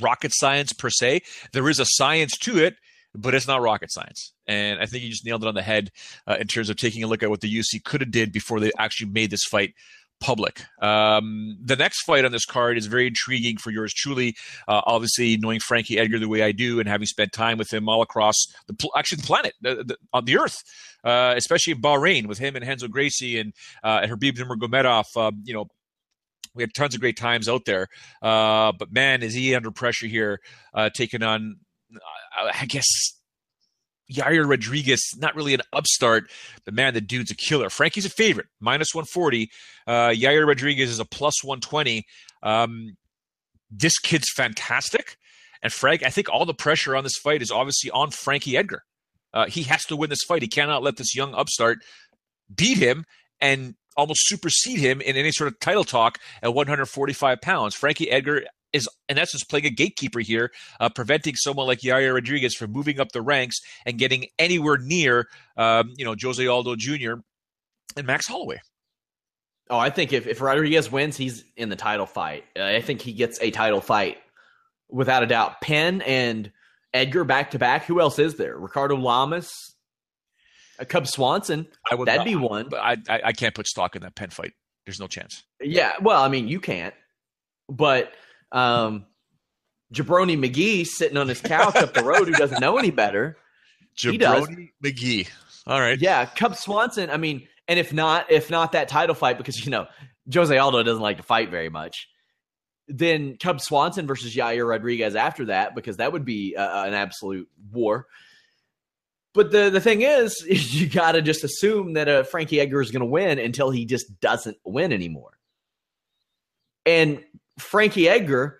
[0.00, 1.22] rocket science per se.
[1.52, 2.74] There is a science to it,
[3.14, 4.32] but it's not rocket science.
[4.46, 5.90] And I think you just nailed it on the head
[6.26, 8.60] uh, in terms of taking a look at what the UFC could have did before
[8.60, 9.74] they actually made this fight
[10.22, 10.64] public.
[10.80, 14.34] Um, the next fight on this card is very intriguing for yours truly.
[14.66, 17.88] Uh, obviously, knowing Frankie Edgar the way I do, and having spent time with him
[17.88, 18.36] all across
[18.68, 20.56] the pl- actually the planet, the, the, on the earth,
[21.04, 23.52] uh, especially in Bahrain with him and Renzo Gracie and
[23.84, 25.16] uh, and Khabib Nurmagomedov.
[25.16, 25.66] Um, you know,
[26.54, 27.88] we had tons of great times out there.
[28.22, 30.40] Uh, but man, is he under pressure here,
[30.74, 31.56] uh, taking on,
[32.36, 32.86] I guess,
[34.10, 36.30] Yair Rodriguez, not really an upstart,
[36.64, 37.70] but man, the dude's a killer.
[37.70, 39.50] Frankie's a favorite, minus 140.
[39.86, 42.04] Uh, Yair Rodriguez is a plus 120.
[42.42, 42.96] Um,
[43.70, 45.16] this kid's fantastic.
[45.62, 48.82] And Frank, I think all the pressure on this fight is obviously on Frankie Edgar.
[49.32, 50.42] Uh, he has to win this fight.
[50.42, 51.78] He cannot let this young upstart
[52.54, 53.04] beat him
[53.40, 57.74] and almost supersede him in any sort of title talk at 145 pounds.
[57.74, 60.50] Frankie Edgar is in essence playing a gatekeeper here,
[60.80, 65.28] uh, preventing someone like Yair Rodriguez from moving up the ranks and getting anywhere near,
[65.56, 67.14] um, you know, Jose Aldo Jr.
[67.96, 68.60] and Max Holloway.
[69.70, 72.44] Oh, I think if, if Rodriguez wins, he's in the title fight.
[72.56, 74.18] I think he gets a title fight
[74.90, 75.60] without a doubt.
[75.60, 76.50] Penn and
[76.92, 77.84] Edgar back to back.
[77.84, 78.56] Who else is there?
[78.58, 79.50] Ricardo Lamas,
[80.78, 81.66] a Cub Swanson.
[81.90, 82.68] I would, That'd be one.
[82.68, 84.52] But I, I, I can't put stock in that Penn fight.
[84.84, 85.42] There's no chance.
[85.60, 86.94] Yeah, well, I mean, you can't.
[87.68, 88.12] But
[88.52, 89.06] um,
[89.92, 93.36] Jabroni McGee sitting on his couch up the road who doesn't know any better.
[93.96, 95.28] Jabroni McGee.
[95.66, 96.00] All right.
[96.00, 97.10] Yeah, Cub Swanson.
[97.10, 99.86] I mean, and if not, if not that title fight, because you know
[100.32, 102.08] Jose Aldo doesn't like to fight very much,
[102.88, 107.48] then Cub Swanson versus Yair Rodriguez after that, because that would be uh, an absolute
[107.70, 108.06] war.
[109.34, 110.40] But the the thing is,
[110.74, 113.84] you got to just assume that uh, Frankie Edgar is going to win until he
[113.84, 115.30] just doesn't win anymore.
[116.84, 117.22] And
[117.58, 118.58] Frankie Edgar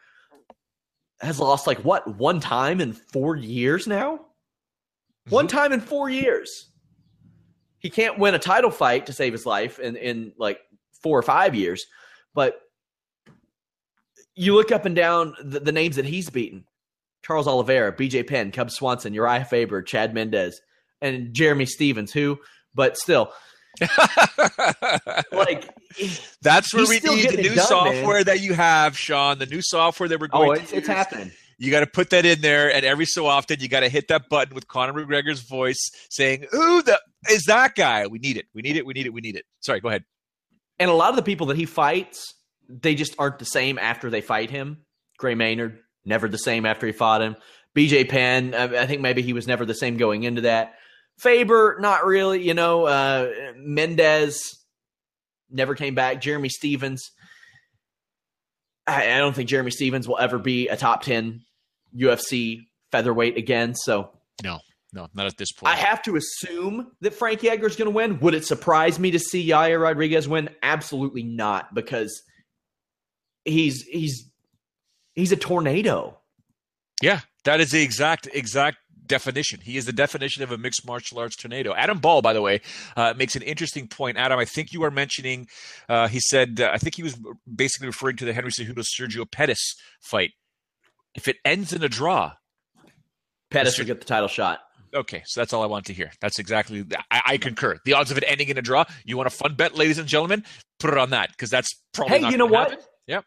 [1.21, 4.17] has lost like what one time in four years now.
[4.17, 5.35] Mm-hmm.
[5.35, 6.69] One time in four years.
[7.79, 10.61] He can't win a title fight to save his life in, in like
[11.03, 11.85] four or five years.
[12.35, 12.61] But
[14.35, 16.65] you look up and down the, the names that he's beaten
[17.25, 20.61] Charles Oliveira, BJ Penn, Cub Swanson, Urijah Faber, Chad Mendes,
[21.01, 22.39] and Jeremy Stephens, who,
[22.75, 23.33] but still.
[25.33, 25.69] Like
[26.43, 28.25] that's where we need the new done, software man.
[28.25, 29.39] that you have, Sean.
[29.39, 30.51] The new software that we're oh, going.
[30.51, 31.33] Oh, it's, to it's happening.
[31.59, 34.09] You got to put that in there, and every so often you got to hit
[34.09, 37.01] that button with Conor McGregor's voice saying, "Who the
[37.31, 38.07] is that guy?
[38.07, 38.47] We need it.
[38.55, 38.85] We need it.
[38.85, 39.13] We need it.
[39.13, 40.05] We need it." Sorry, go ahead.
[40.79, 42.35] And a lot of the people that he fights,
[42.69, 44.79] they just aren't the same after they fight him.
[45.19, 47.37] Gray Maynard, never the same after he fought him.
[47.77, 50.75] BJ Penn, I think maybe he was never the same going into that.
[51.23, 52.43] Faber, not really.
[52.43, 54.59] You know, uh, Mendes
[55.51, 56.21] never came back.
[56.21, 57.11] Jeremy Stephens.
[58.87, 61.43] I, I don't think Jeremy Stephens will ever be a top ten
[61.97, 63.75] UFC featherweight again.
[63.77, 64.11] So
[64.43, 64.59] no,
[64.93, 65.73] no, not at this point.
[65.73, 68.19] I have to assume that Frankie Edgar is going to win.
[68.21, 70.51] Would it surprise me to see Yair Rodriguez win?
[70.63, 72.23] Absolutely not, because
[73.45, 74.29] he's he's
[75.15, 76.19] he's a tornado.
[77.01, 79.61] Yeah, that is the exact exact definition.
[79.63, 81.75] He is the definition of a mixed martial arts tornado.
[81.75, 82.61] Adam Ball, by the way,
[82.97, 84.17] uh, makes an interesting point.
[84.17, 85.49] Adam, I think you are mentioning.
[85.89, 87.19] Uh, he said, uh, I think he was
[87.53, 90.31] basically referring to the Henry Cejudo Sergio Pettis fight.
[91.15, 92.33] If it ends in a draw,
[93.51, 94.61] Pettis will get the title shot.
[94.95, 96.11] Okay, so that's all I want to hear.
[96.21, 96.85] That's exactly.
[97.11, 97.79] I, I, concur.
[97.85, 98.85] The odds of it ending in a draw.
[99.05, 100.45] You want a fun bet, ladies and gentlemen?
[100.81, 102.21] Put it on that because that's probably.
[102.21, 102.71] Hey, you know what?
[102.71, 102.85] Happen.
[103.07, 103.25] Yep.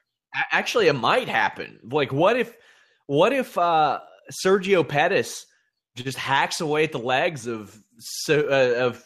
[0.52, 1.80] Actually, it might happen.
[1.84, 2.56] Like, what if,
[3.08, 4.00] what if uh,
[4.32, 5.46] Sergio Pettis
[6.04, 7.76] just hacks away at the legs of
[8.30, 9.04] uh, of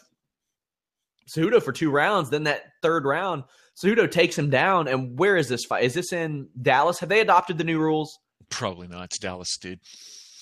[1.28, 2.30] Cejudo for two rounds?
[2.30, 3.44] Then that third round,
[3.82, 4.88] Cejudo takes him down.
[4.88, 5.84] And where is this fight?
[5.84, 6.98] Is this in Dallas?
[6.98, 8.18] Have they adopted the new rules?
[8.48, 9.04] Probably not.
[9.04, 9.80] It's Dallas, dude.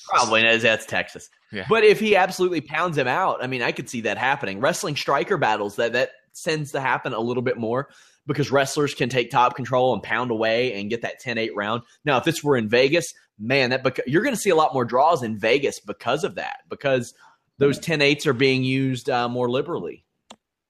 [0.09, 0.61] Probably not.
[0.61, 1.29] That's Texas.
[1.53, 1.67] Yeah.
[1.69, 4.61] But if he absolutely pounds him out, I mean, I could see that happening.
[4.61, 6.11] Wrestling striker battles that that
[6.45, 7.89] tends to happen a little bit more
[8.27, 11.83] because wrestlers can take top control and pound away and get that 10-8 round.
[12.05, 14.75] Now, if this were in Vegas, man, that beca- you're going to see a lot
[14.75, 17.15] more draws in Vegas because of that because
[17.59, 20.05] those 10-8s are being used uh, more liberally.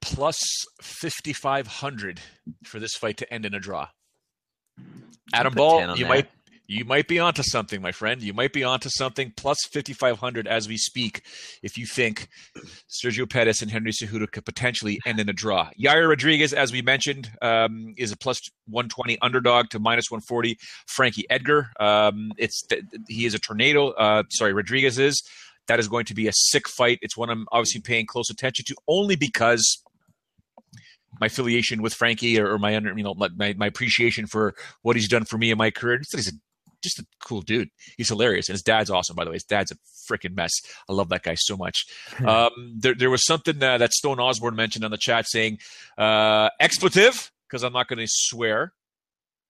[0.00, 0.38] Plus
[0.80, 2.20] 5500
[2.64, 3.88] for this fight to end in a draw.
[5.34, 6.28] Adam Ball, you might
[6.68, 8.22] you might be onto something, my friend.
[8.22, 9.32] You might be onto something.
[9.36, 11.22] Plus 5,500 as we speak,
[11.62, 12.28] if you think
[12.90, 15.70] Sergio Pettis and Henry Cejudo could potentially end in a draw.
[15.82, 20.58] Yair Rodriguez, as we mentioned, um, is a plus 120 underdog to minus 140.
[20.86, 22.62] Frankie Edgar, um, it's
[23.08, 23.88] he is a tornado.
[23.92, 25.22] Uh, sorry, Rodriguez is.
[25.68, 26.98] That is going to be a sick fight.
[27.00, 29.82] It's one I'm obviously paying close attention to, only because
[31.20, 35.24] my affiliation with Frankie or, my you know my, my appreciation for what he's done
[35.24, 36.00] for me in my career.
[36.10, 36.32] He's a
[36.94, 37.68] just a cool dude.
[37.96, 39.16] He's hilarious, and his dad's awesome.
[39.16, 39.76] By the way, his dad's a
[40.10, 40.52] freaking mess.
[40.88, 41.86] I love that guy so much.
[42.26, 45.58] um, there, there was something uh, that Stone Osborne mentioned on the chat saying
[45.96, 48.72] uh, expletive because I'm not going to swear.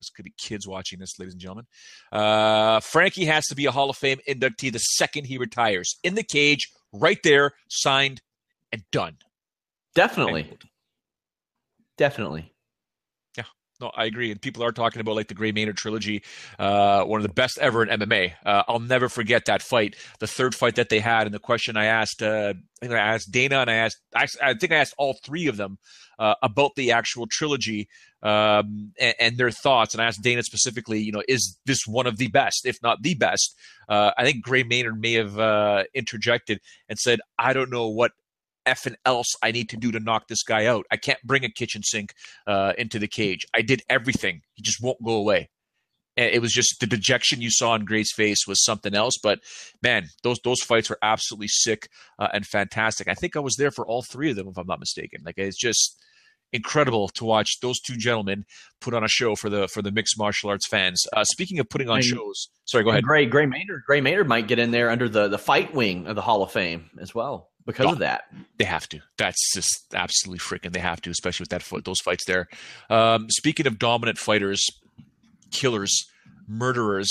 [0.01, 1.67] This could be kids watching this, ladies and gentlemen.
[2.13, 5.97] Uh, Frankie has to be a Hall of Fame inductee the second he retires.
[6.05, 8.21] In the cage, right there, signed
[8.73, 9.17] and done.
[9.95, 10.49] Definitely.
[11.97, 12.53] Definitely.
[13.81, 14.33] No, I agree.
[14.33, 16.25] And people are talking about like the Gray Maynard trilogy,
[16.59, 18.33] uh, one of the best ever in MMA.
[18.45, 21.29] Uh, I'll never forget that fight, the third fight that they had.
[21.29, 24.73] And the question I asked, uh, I asked Dana and I asked, I, I think
[24.73, 25.79] I asked all three of them
[26.19, 27.89] uh, about the actual trilogy
[28.21, 29.95] um, and, and, their thoughts.
[29.95, 33.03] And I asked Dana specifically, you know, is this one of the best, if not
[33.03, 33.55] the best?
[33.89, 38.11] Uh, I think Gray Maynard may have uh, interjected and said, I don't know what
[38.69, 40.85] effing else I need to do to knock this guy out.
[40.91, 42.13] I can't bring a kitchen sink
[42.47, 43.47] uh, into the cage.
[43.55, 44.43] I did everything.
[44.55, 45.49] He just won't go away.
[46.17, 49.15] And it was just the dejection you saw on Gray's face was something else.
[49.23, 49.39] But
[49.83, 51.89] man, those those fights were absolutely sick
[52.19, 53.09] uh, and fantastic.
[53.09, 55.23] I think I was there for all three of them, if I'm not mistaken.
[55.25, 55.97] Like it's just
[56.53, 58.45] incredible to watch those two gentlemen
[58.81, 61.07] put on a show for the for the mixed martial arts fans.
[61.13, 63.05] Uh, speaking of putting on and, shows, sorry, go ahead.
[63.05, 66.17] Gray Gray Maynard Gray Maynard might get in there under the the fight wing of
[66.17, 68.23] the Hall of Fame as well because oh, of that.
[68.57, 69.01] They have to.
[69.19, 70.73] That's just absolutely freaking.
[70.73, 72.49] They have to, especially with that foot, those fights there.
[72.89, 74.67] Um, speaking of dominant fighters,
[75.53, 76.07] killers,
[76.49, 77.11] murderers,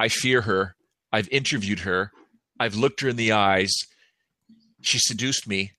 [0.00, 0.74] I fear her.
[1.12, 2.10] I've interviewed her.
[2.58, 3.72] I've looked her in the eyes.
[4.82, 5.70] She seduced me.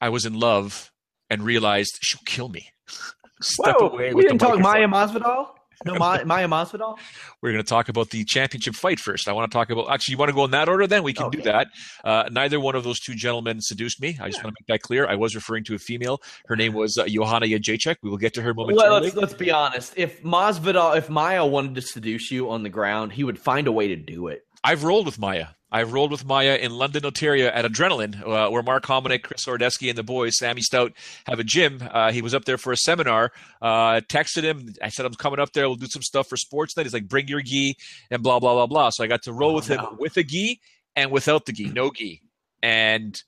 [0.00, 0.90] I was in love
[1.28, 2.68] and realized she'll kill me.
[3.42, 4.14] Step Whoa, away.
[4.14, 5.48] We didn't talk Maia Masvidal.
[5.84, 6.98] No, Maia, Maia Masvidal.
[7.40, 9.28] We're going to talk about the championship fight first.
[9.28, 9.90] I want to talk about.
[9.90, 10.86] Actually, you want to go in that order?
[10.86, 11.38] Then we can okay.
[11.38, 11.68] do that.
[12.04, 14.18] Uh, neither one of those two gentlemen seduced me.
[14.20, 15.06] I just want to make that clear.
[15.06, 16.20] I was referring to a female.
[16.46, 17.96] Her name was uh, Joanna Jacek.
[18.02, 18.90] We will get to her momentarily.
[18.90, 19.94] Well, let's, let's be honest.
[19.96, 23.72] If Masvidal, if Maia wanted to seduce you on the ground, he would find a
[23.72, 24.44] way to do it.
[24.62, 25.48] I've rolled with Maia.
[25.72, 29.88] I rolled with Maia in London, Ontario at Adrenaline, uh, where Mark Hominick, Chris Horodecki,
[29.88, 30.92] and the boys, Sammy Stout,
[31.26, 31.82] have a gym.
[31.90, 33.32] Uh, he was up there for a seminar.
[33.62, 34.74] Uh, texted him.
[34.82, 35.68] I said, I'm coming up there.
[35.68, 36.82] We'll do some stuff for Sportsnet.
[36.82, 37.76] He's like, bring your gi
[38.10, 38.90] and blah, blah, blah, blah.
[38.90, 40.60] So I got to roll oh, with him with a gi
[40.96, 42.20] and without the gi, no gi.
[42.62, 43.20] And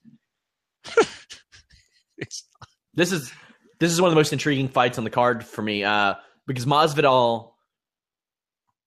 [2.94, 3.32] this is
[3.78, 6.14] this is one of the most intriguing fights on the card for me uh,
[6.46, 7.51] because Masvidal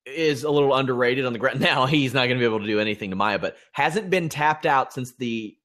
[0.06, 1.60] is a little underrated on the ground.
[1.66, 4.30] Now he's not going to be able to do anything to Maia, but hasn't been
[4.30, 5.56] tapped out since the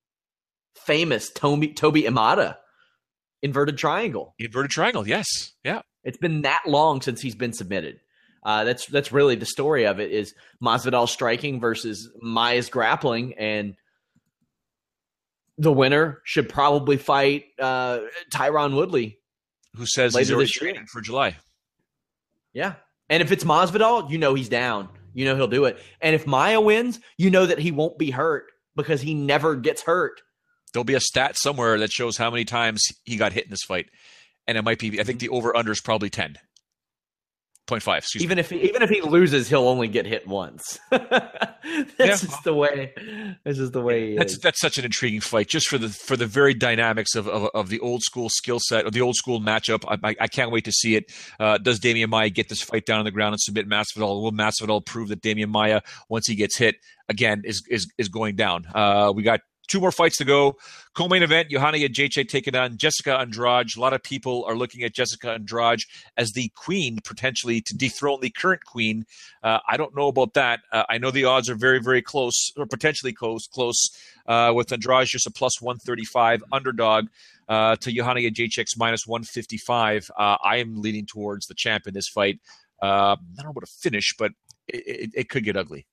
[0.74, 2.56] famous Toby Toby Imada
[3.42, 4.34] inverted triangle.
[4.38, 5.26] Inverted triangle, yes,
[5.64, 5.82] yeah.
[6.04, 8.00] It's been that long since he's been submitted.
[8.42, 13.74] Uh, that's that's really the story of it is Masvidal striking versus Maia's grappling, and
[15.58, 18.00] the winner should probably fight uh,
[18.32, 19.18] Tyron Woodley,
[19.76, 21.36] who says he's this year for July.
[22.54, 22.76] Yeah,
[23.10, 24.88] and if it's Masvidal, you know he's down.
[25.12, 25.78] You know he'll do it.
[26.00, 28.46] And if Maia wins, you know that he won't be hurt
[28.76, 30.22] because he never gets hurt.
[30.72, 33.64] There'll be a stat somewhere that shows how many times he got hit in this
[33.64, 33.90] fight.
[34.46, 36.38] And it might be I think the over under is probably 10.
[37.70, 38.20] 0.5.
[38.20, 38.40] even me.
[38.40, 40.78] if he, even if he loses, he'll only get hit once.
[40.90, 41.10] that's
[41.98, 42.06] yeah.
[42.06, 42.92] just the way.
[43.44, 44.16] That's just the way.
[44.16, 44.38] that's is.
[44.40, 47.68] that's such an intriguing fight, just for the for the very dynamics of of, of
[47.68, 49.84] the old school skill set of the old school matchup.
[49.88, 51.12] I, I, I can't wait to see it.
[51.38, 54.22] Uh, does Demian Maia get this fight down on the ground and submit Masvidal?
[54.22, 56.76] Will Masvidal prove that Demian Maia, once he gets hit
[57.08, 58.66] again, is is is going down?
[58.74, 59.40] Uh, we got
[59.70, 60.56] two more fights to go.
[60.94, 63.76] Co-main event: Joanna Jędrzejczyk taking on Jessica Andrade.
[63.76, 65.84] A lot of people are looking at Jessica Andrade
[66.16, 69.04] as the queen potentially to dethrone the current queen.
[69.42, 70.60] Uh, I don't know about that.
[70.72, 73.46] Uh, I know the odds are very, very close, or potentially close.
[73.46, 73.90] Close
[74.26, 77.06] uh, with Andrade just a plus one thirty five underdog.
[77.48, 80.08] Uh, to Joanna Jędrzejczyk's minus 155.
[80.16, 82.38] Uh, I am leaning towards the champ in this fight.
[82.80, 84.30] Uh, I don't know about a finish, but
[84.68, 85.84] it, it, it could get ugly.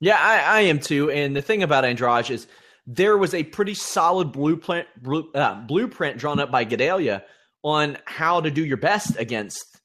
[0.00, 1.10] Yeah, I, I, am too.
[1.10, 2.46] And the thing about Andrade is
[2.86, 7.22] there was a pretty solid blueprint blue, uh, blueprint drawn up by Gadelha
[7.62, 9.78] on how to do your best against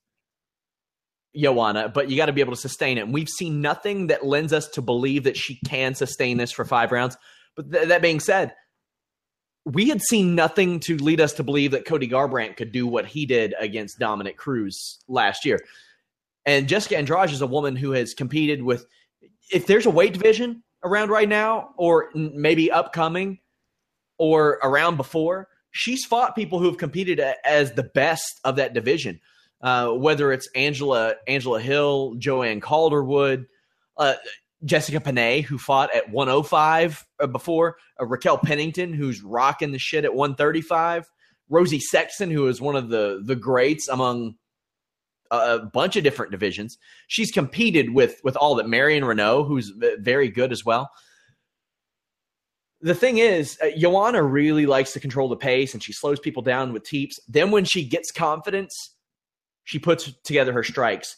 [1.36, 3.02] Joanna, but you got to be able to sustain it.
[3.02, 6.64] And we've seen nothing that lends us to believe that she can sustain this for
[6.64, 7.18] five rounds.
[7.58, 8.56] But th- that being said,
[9.66, 13.06] we had seen nothing to lead us to believe that Cody Garbrandt could do what
[13.06, 15.60] he did against Dominick Cruz last year.
[16.46, 18.86] And Jessica Andrade is a woman who has competed with–
[19.52, 23.40] if there's a weight division around right now, or maybe upcoming,
[24.18, 29.20] or around before, she's fought people who have competed as the best of that division.
[29.62, 33.48] Uh, whether it's Angela Angela Hill, Joanne Calderwood,
[33.98, 34.16] uh,
[34.64, 40.06] Jessica Penne, who fought at 105 uh, before, uh, Raquel Pennington, who's rocking the shit
[40.06, 41.10] at 135,
[41.50, 44.36] Rosie Sexton, who is one of the the greats among
[45.32, 46.78] a bunch of different divisions.
[47.08, 50.90] She's competed with with all that Marion Reneau, who's very good as well.
[52.82, 56.44] The thing is, uh, Joanna really likes to control the pace and she slows people
[56.44, 57.20] down with teeps.
[57.28, 58.96] Then when she gets confidence,
[59.64, 61.18] she puts together her strikes.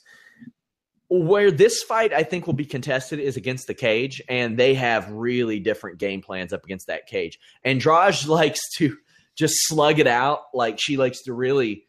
[1.09, 5.09] Where this fight I think will be contested is against the cage, and they have
[5.09, 7.39] really different game plans up against that cage.
[7.63, 8.97] Andrade likes to
[9.37, 11.85] just slug it out, like she likes to really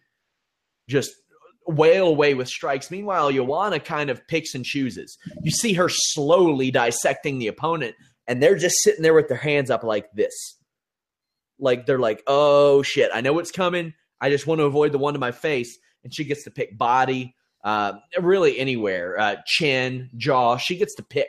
[0.89, 1.11] just
[1.69, 2.91] wail away with strikes.
[2.91, 5.19] Meanwhile, Joanna kind of picks and chooses.
[5.43, 7.95] You see her slowly dissecting the opponent,
[8.27, 10.57] and they're just sitting there with their hands up like this.
[11.59, 13.95] Like they're like, oh shit, I know what's coming.
[14.21, 15.79] I just want to avoid the one to my face.
[16.05, 20.57] And she gets to pick body, uh, really anywhere, uh, chin, jaw.
[20.57, 21.29] She gets to pick.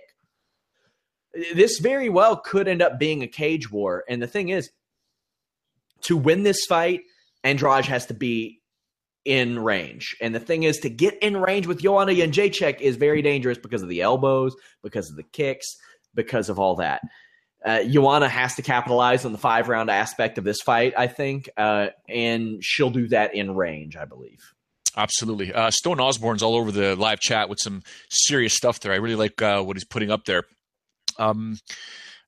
[1.54, 4.04] This very well could end up being a cage war.
[4.08, 4.70] And the thing is,
[6.02, 7.02] to win this fight,
[7.44, 8.59] Andrade has to be
[9.30, 10.16] in range.
[10.20, 13.84] And the thing is, to get in range with Joanna Jędrzejczyk is very dangerous because
[13.84, 15.68] of the elbows, because of the kicks,
[16.16, 17.02] because of all that.
[17.64, 21.48] Uh, Joanna has to capitalize on the five round aspect of this fight, I think,
[21.58, 24.40] uh, and she'll do that in range, I believe.
[24.98, 25.54] Absolutely.
[25.54, 28.94] Uh, Stone Osborne's all over the live chat with some serious stuff there.
[28.94, 30.46] I really like uh, what he's putting up there.
[31.20, 31.60] Um,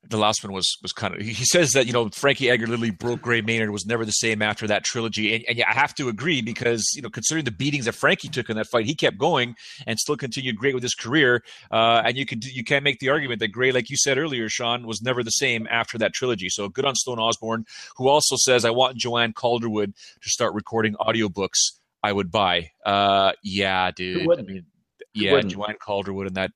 [0.08, 2.90] the last one was was kind of he says that you know Frankie Edgar literally
[2.90, 5.34] broke Gray Maynard was never the same after that trilogy.
[5.34, 8.28] And, and yeah I have to agree because you know considering the beatings that Frankie
[8.28, 9.54] took in that fight he kept going
[9.86, 11.42] and still continued great with his career.
[11.70, 14.48] Uh, and you can you can make the argument that Gray like you said earlier
[14.48, 16.48] Sean was never the same after that trilogy.
[16.48, 17.64] So good on Stone Osborne
[17.96, 21.58] who also says I want Joanne Calderwood to start recording audiobooks
[22.02, 22.70] I would buy.
[22.84, 24.28] Uh, yeah dude.
[24.36, 24.66] I mean,
[25.14, 26.50] yeah Joanne Calderwood and that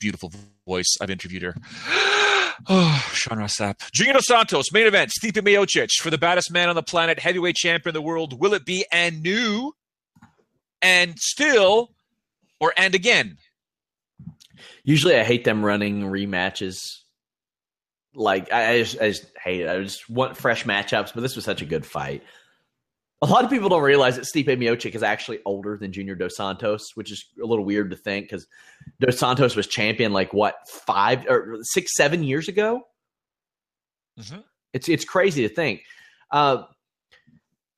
[0.00, 0.32] beautiful
[0.66, 0.96] voice.
[1.00, 1.54] I've interviewed her.
[2.68, 3.90] Oh, Sean Ross Sapp.
[3.92, 7.56] Junior Dos Santos, main event, Stipe Miocic for the baddest man on the planet, heavyweight
[7.56, 8.38] champion of the world.
[8.40, 9.72] Will it be and new
[10.82, 11.90] and still
[12.60, 13.38] or and again?
[14.84, 16.76] Usually, I hate them running rematches.
[18.14, 19.68] Like I, I, just, I just hate it.
[19.68, 21.12] I just want fresh matchups.
[21.14, 22.22] But this was such a good fight.
[23.22, 26.36] A lot of people don't realize that Stipe Miocic is actually older than Junior Dos
[26.36, 28.46] Santos, which is a little weird to think because
[29.00, 32.82] Dos Santos was champion like what five or six, seven years ago.
[34.20, 34.40] Mm-hmm.
[34.74, 35.82] It's it's crazy to think.
[36.30, 36.64] Uh,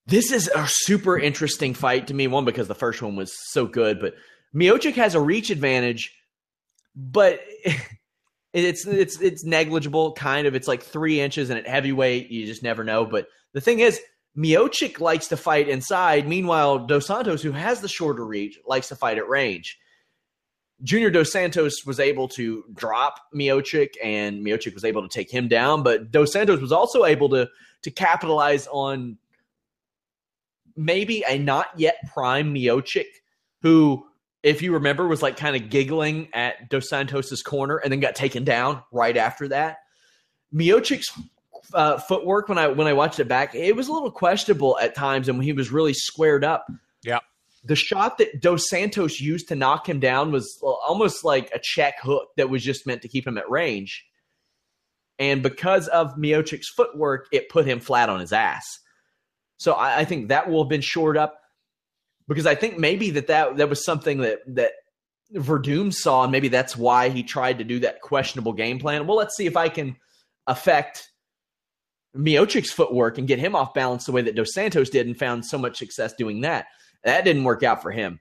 [0.06, 2.26] this is a super interesting fight to me.
[2.26, 4.14] One because the first one was so good, but
[4.54, 6.16] Miocic has a reach advantage,
[6.96, 7.40] but
[8.52, 10.12] it's it's it's negligible.
[10.12, 13.04] Kind of, it's like three inches, and at heavyweight, you just never know.
[13.04, 14.00] But the thing is,
[14.38, 16.28] Miocic likes to fight inside.
[16.28, 19.76] Meanwhile, Dos Santos, who has the shorter reach, likes to fight at range.
[20.84, 25.48] Junior Dos Santos was able to drop Miocic, and Miocic was able to take him
[25.48, 25.82] down.
[25.82, 27.48] But Dos Santos was also able to
[27.82, 29.18] to capitalize on
[30.76, 33.06] maybe a not yet prime Miocic,
[33.62, 34.06] who,
[34.44, 38.14] if you remember, was like kind of giggling at Dos Santos's corner and then got
[38.14, 39.78] taken down right after that.
[40.54, 41.12] Miocic's
[41.74, 44.94] uh, footwork when I when I watched it back, it was a little questionable at
[44.94, 46.66] times, and when he was really squared up.
[47.02, 47.20] Yeah.
[47.64, 51.94] The shot that Dos Santos used to knock him down was almost like a check
[52.00, 54.06] hook that was just meant to keep him at range.
[55.18, 58.64] And because of Miocic's footwork, it put him flat on his ass.
[59.58, 61.40] So I, I think that will have been shored up
[62.28, 64.72] because I think maybe that, that that was something that that
[65.34, 69.06] Werdum saw, and maybe that's why he tried to do that questionable game plan.
[69.06, 69.96] Well, let's see if I can
[70.46, 71.08] affect
[72.18, 75.46] Miocic's footwork and get him off balance the way that Dos Santos did and found
[75.46, 76.66] so much success doing that.
[77.04, 78.20] That didn't work out for him.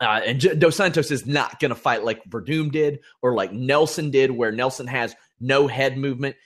[0.00, 3.52] Uh, and J- Dos Santos is not going to fight like Werdum did or like
[3.52, 6.36] Nelson did, where Nelson has no head movement.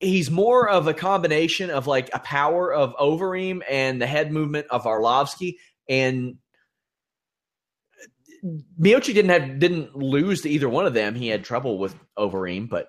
[0.00, 4.68] He's more of a combination of like a power of Overeem and the head movement
[4.70, 5.56] of Arlovsky.
[5.88, 6.36] And
[8.80, 11.16] Miocic didn't have didn't lose to either one of them.
[11.16, 12.88] He had trouble with Overeem, but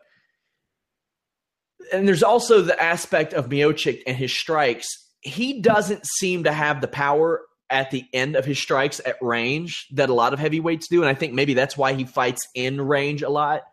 [1.91, 4.87] and there's also the aspect of Miocic and his strikes.
[5.21, 9.87] He doesn't seem to have the power at the end of his strikes at range
[9.91, 12.81] that a lot of heavyweights do, and I think maybe that's why he fights in
[12.81, 13.63] range a lot.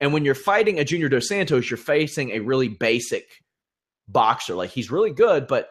[0.00, 3.42] And when you're fighting a Junior Dos Santos, you're facing a really basic
[4.08, 4.54] boxer.
[4.54, 5.70] Like he's really good, but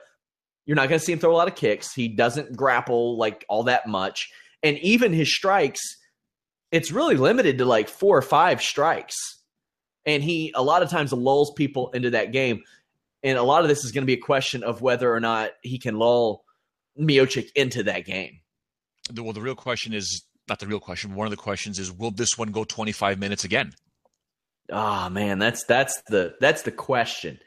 [0.66, 1.94] you're not going to see him throw a lot of kicks.
[1.94, 4.30] He doesn't grapple like all that much,
[4.64, 5.82] and even his strikes,
[6.72, 9.16] it's really limited to like four or five strikes
[10.06, 12.64] and he a lot of times lulls people into that game.
[13.24, 15.52] And a lot of this is going to be a question of whether or not
[15.64, 16.46] he can lull
[17.00, 18.40] Miocic into that game.
[19.16, 21.16] Well, the real question is not the real question.
[21.16, 23.72] One of the questions is, will this one go 25 minutes again?
[24.72, 27.40] Ah, oh, man, that's that's the that's the question.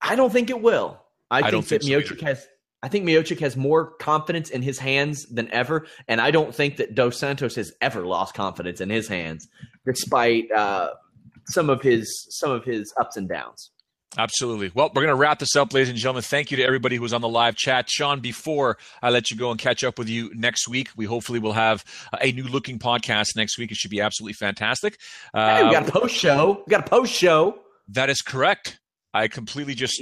[0.00, 1.02] I don't think it will.
[1.30, 2.46] I, I think that think Miocic has.
[2.82, 6.78] I think Miocic has more confidence in his hands than ever, and I don't think
[6.78, 9.48] that Dos Santos has ever lost confidence in his hands,
[9.86, 10.90] despite uh,
[11.48, 13.70] some of his some of his ups and downs.
[14.18, 14.70] Absolutely.
[14.74, 16.22] Well, we're going to wrap this up, ladies and gentlemen.
[16.22, 17.88] Thank you to everybody who was on the live chat.
[17.88, 21.38] Sean, before I let you go and catch up with you next week, we hopefully
[21.38, 21.82] will have
[22.20, 23.70] a new looking podcast next week.
[23.70, 24.98] It should be absolutely fantastic.
[25.32, 26.62] Uh, hey, we got a post show.
[26.66, 27.58] We got a post show.
[27.88, 28.78] That is correct.
[29.14, 30.00] I completely just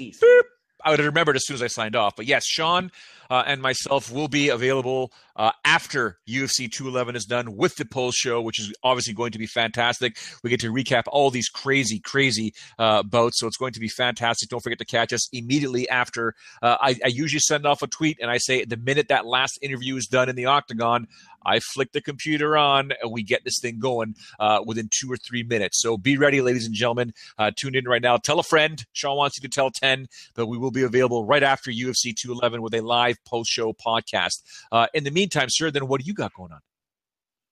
[0.84, 2.14] I would have remembered as soon as I signed off.
[2.16, 2.90] But yes, Sean
[3.30, 8.18] uh, and myself will be available uh, after UFC 211 is done with the post
[8.18, 10.18] show, which is obviously going to be fantastic.
[10.42, 13.88] We get to recap all these crazy, crazy uh, bouts, so it's going to be
[13.88, 14.50] fantastic.
[14.50, 16.34] Don't forget to catch us immediately after.
[16.60, 19.58] Uh, I, I usually send off a tweet and I say the minute that last
[19.62, 21.06] interview is done in the octagon,
[21.44, 25.16] I flick the computer on and we get this thing going uh, within two or
[25.16, 25.80] three minutes.
[25.80, 27.12] So be ready, ladies and gentlemen.
[27.38, 28.18] Uh, tune in right now.
[28.18, 28.84] Tell a friend.
[28.92, 32.60] Sean wants you to tell 10, but we will be available right after UFC 211
[32.60, 34.42] with a live post show podcast.
[34.70, 36.60] Uh, in the meantime, sir, then what do you got going on?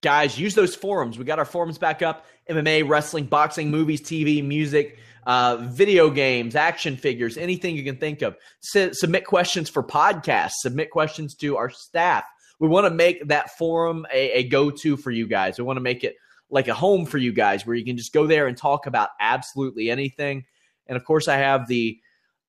[0.03, 1.19] Guys, use those forums.
[1.19, 4.99] We got our forums back up MMA, wrestling, boxing, movies, TV, music.
[5.27, 8.35] Uh, video games, action figures, anything you can think of.
[8.75, 10.53] S- submit questions for podcasts.
[10.61, 12.25] Submit questions to our staff
[12.59, 15.59] we want to make that forum a, a go to for you guys.
[15.59, 16.17] We want to make it
[16.51, 19.11] like a home for you guys where you can just go there and talk about
[19.21, 20.45] absolutely anything.
[20.87, 21.99] And of course, I have the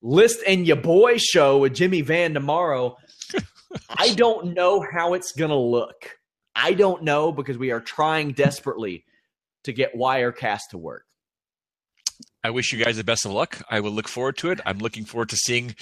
[0.01, 2.97] list and your boy show with Jimmy Van tomorrow.
[3.89, 6.17] I don't know how it's going to look.
[6.55, 9.05] I don't know because we are trying desperately
[9.63, 11.05] to get Wirecast to work.
[12.43, 13.61] I wish you guys the best of luck.
[13.69, 14.59] I will look forward to it.
[14.65, 15.75] I'm looking forward to seeing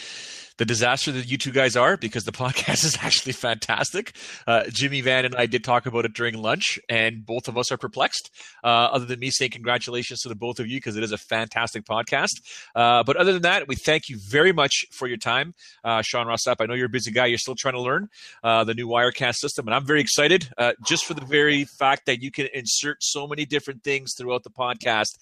[0.58, 4.16] the disaster that you two guys are because the podcast is actually fantastic.
[4.46, 7.72] Uh, Jimmy Van and I did talk about it during lunch, and both of us
[7.72, 8.32] are perplexed.
[8.64, 11.18] Uh, other than me saying congratulations to the both of you because it is a
[11.18, 12.42] fantastic podcast.
[12.76, 15.54] Uh, but other than that, we thank you very much for your time,
[15.84, 16.56] uh, Sean Rossap.
[16.60, 18.10] I know you're a busy guy; you're still trying to learn
[18.44, 22.06] uh, the new Wirecast system, and I'm very excited uh, just for the very fact
[22.08, 25.18] that you can insert so many different things throughout the podcast.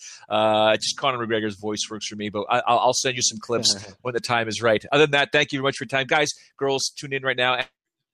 [0.80, 4.14] just Conor McGregor's voice works for me, but I, will send you some clips when
[4.14, 4.84] the time is right.
[4.92, 6.30] Other than that, thank you very much for your time, guys.
[6.58, 7.60] Girls, tune in right now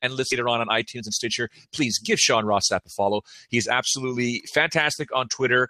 [0.01, 1.49] and listen later on on iTunes and Stitcher.
[1.73, 3.21] Please give Sean Rossap a follow.
[3.49, 5.69] He's absolutely fantastic on Twitter.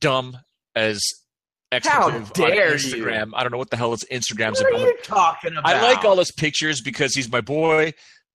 [0.00, 0.38] Dumb
[0.74, 1.00] as
[1.84, 3.26] How dare Instagram.
[3.26, 3.32] You?
[3.34, 4.80] I don't know what the hell is Instagram's what about.
[4.80, 5.66] What are you talking about?
[5.66, 7.92] I like all his pictures because he's my boy,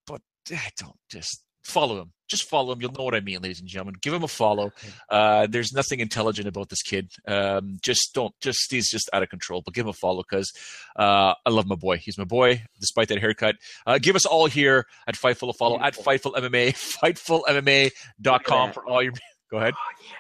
[0.07, 2.81] but I don't just follow him just follow him.
[2.81, 3.95] You'll know what I mean, ladies and gentlemen.
[4.01, 4.71] Give him a follow.
[5.09, 7.11] Uh, there's nothing intelligent about this kid.
[7.27, 8.33] Um, just don't.
[8.41, 9.61] Just he's just out of control.
[9.63, 10.51] But give him a follow because
[10.97, 11.97] uh, I love my boy.
[11.97, 13.55] He's my boy, despite that haircut.
[13.85, 16.11] Uh, give us all here at Fightful a follow Beautiful.
[16.11, 19.13] at Fightful MMA, FightfulMMA.com for all your.
[19.51, 19.75] Go ahead.
[19.77, 20.15] Oh, yeah.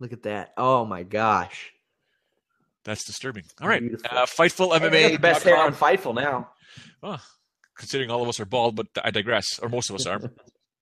[0.00, 0.52] Look at that.
[0.56, 1.72] Oh my gosh.
[2.84, 3.44] That's disturbing.
[3.60, 3.82] All right.
[4.10, 5.12] Uh, Fightful MMA.
[5.12, 6.50] The best hair on Fightful now.
[7.02, 7.20] Oh,
[7.80, 10.20] considering all of us are bald, but I digress, or most of us are.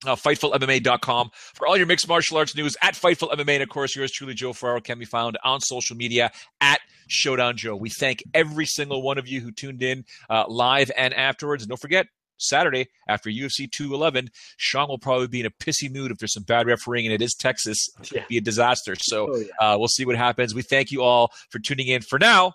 [0.07, 3.55] Uh, FightfulMMA.com for all your mixed martial arts news at Fightful MMA.
[3.55, 6.31] And of course, yours truly, Joe Ferraro, can be found on social media
[6.61, 7.75] at Showdown Joe.
[7.75, 11.65] We thank every single one of you who tuned in uh, live and afterwards.
[11.65, 12.07] And don't forget,
[12.39, 16.45] Saturday after UFC 211, Sean will probably be in a pissy mood if there's some
[16.45, 17.89] bad refereeing, and it is Texas.
[18.01, 18.95] It could be a disaster.
[19.01, 19.47] So oh, yeah.
[19.61, 20.55] uh, we'll see what happens.
[20.55, 22.03] We thank you all for tuning in.
[22.03, 22.53] For now,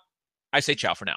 [0.50, 1.16] I say ciao for now.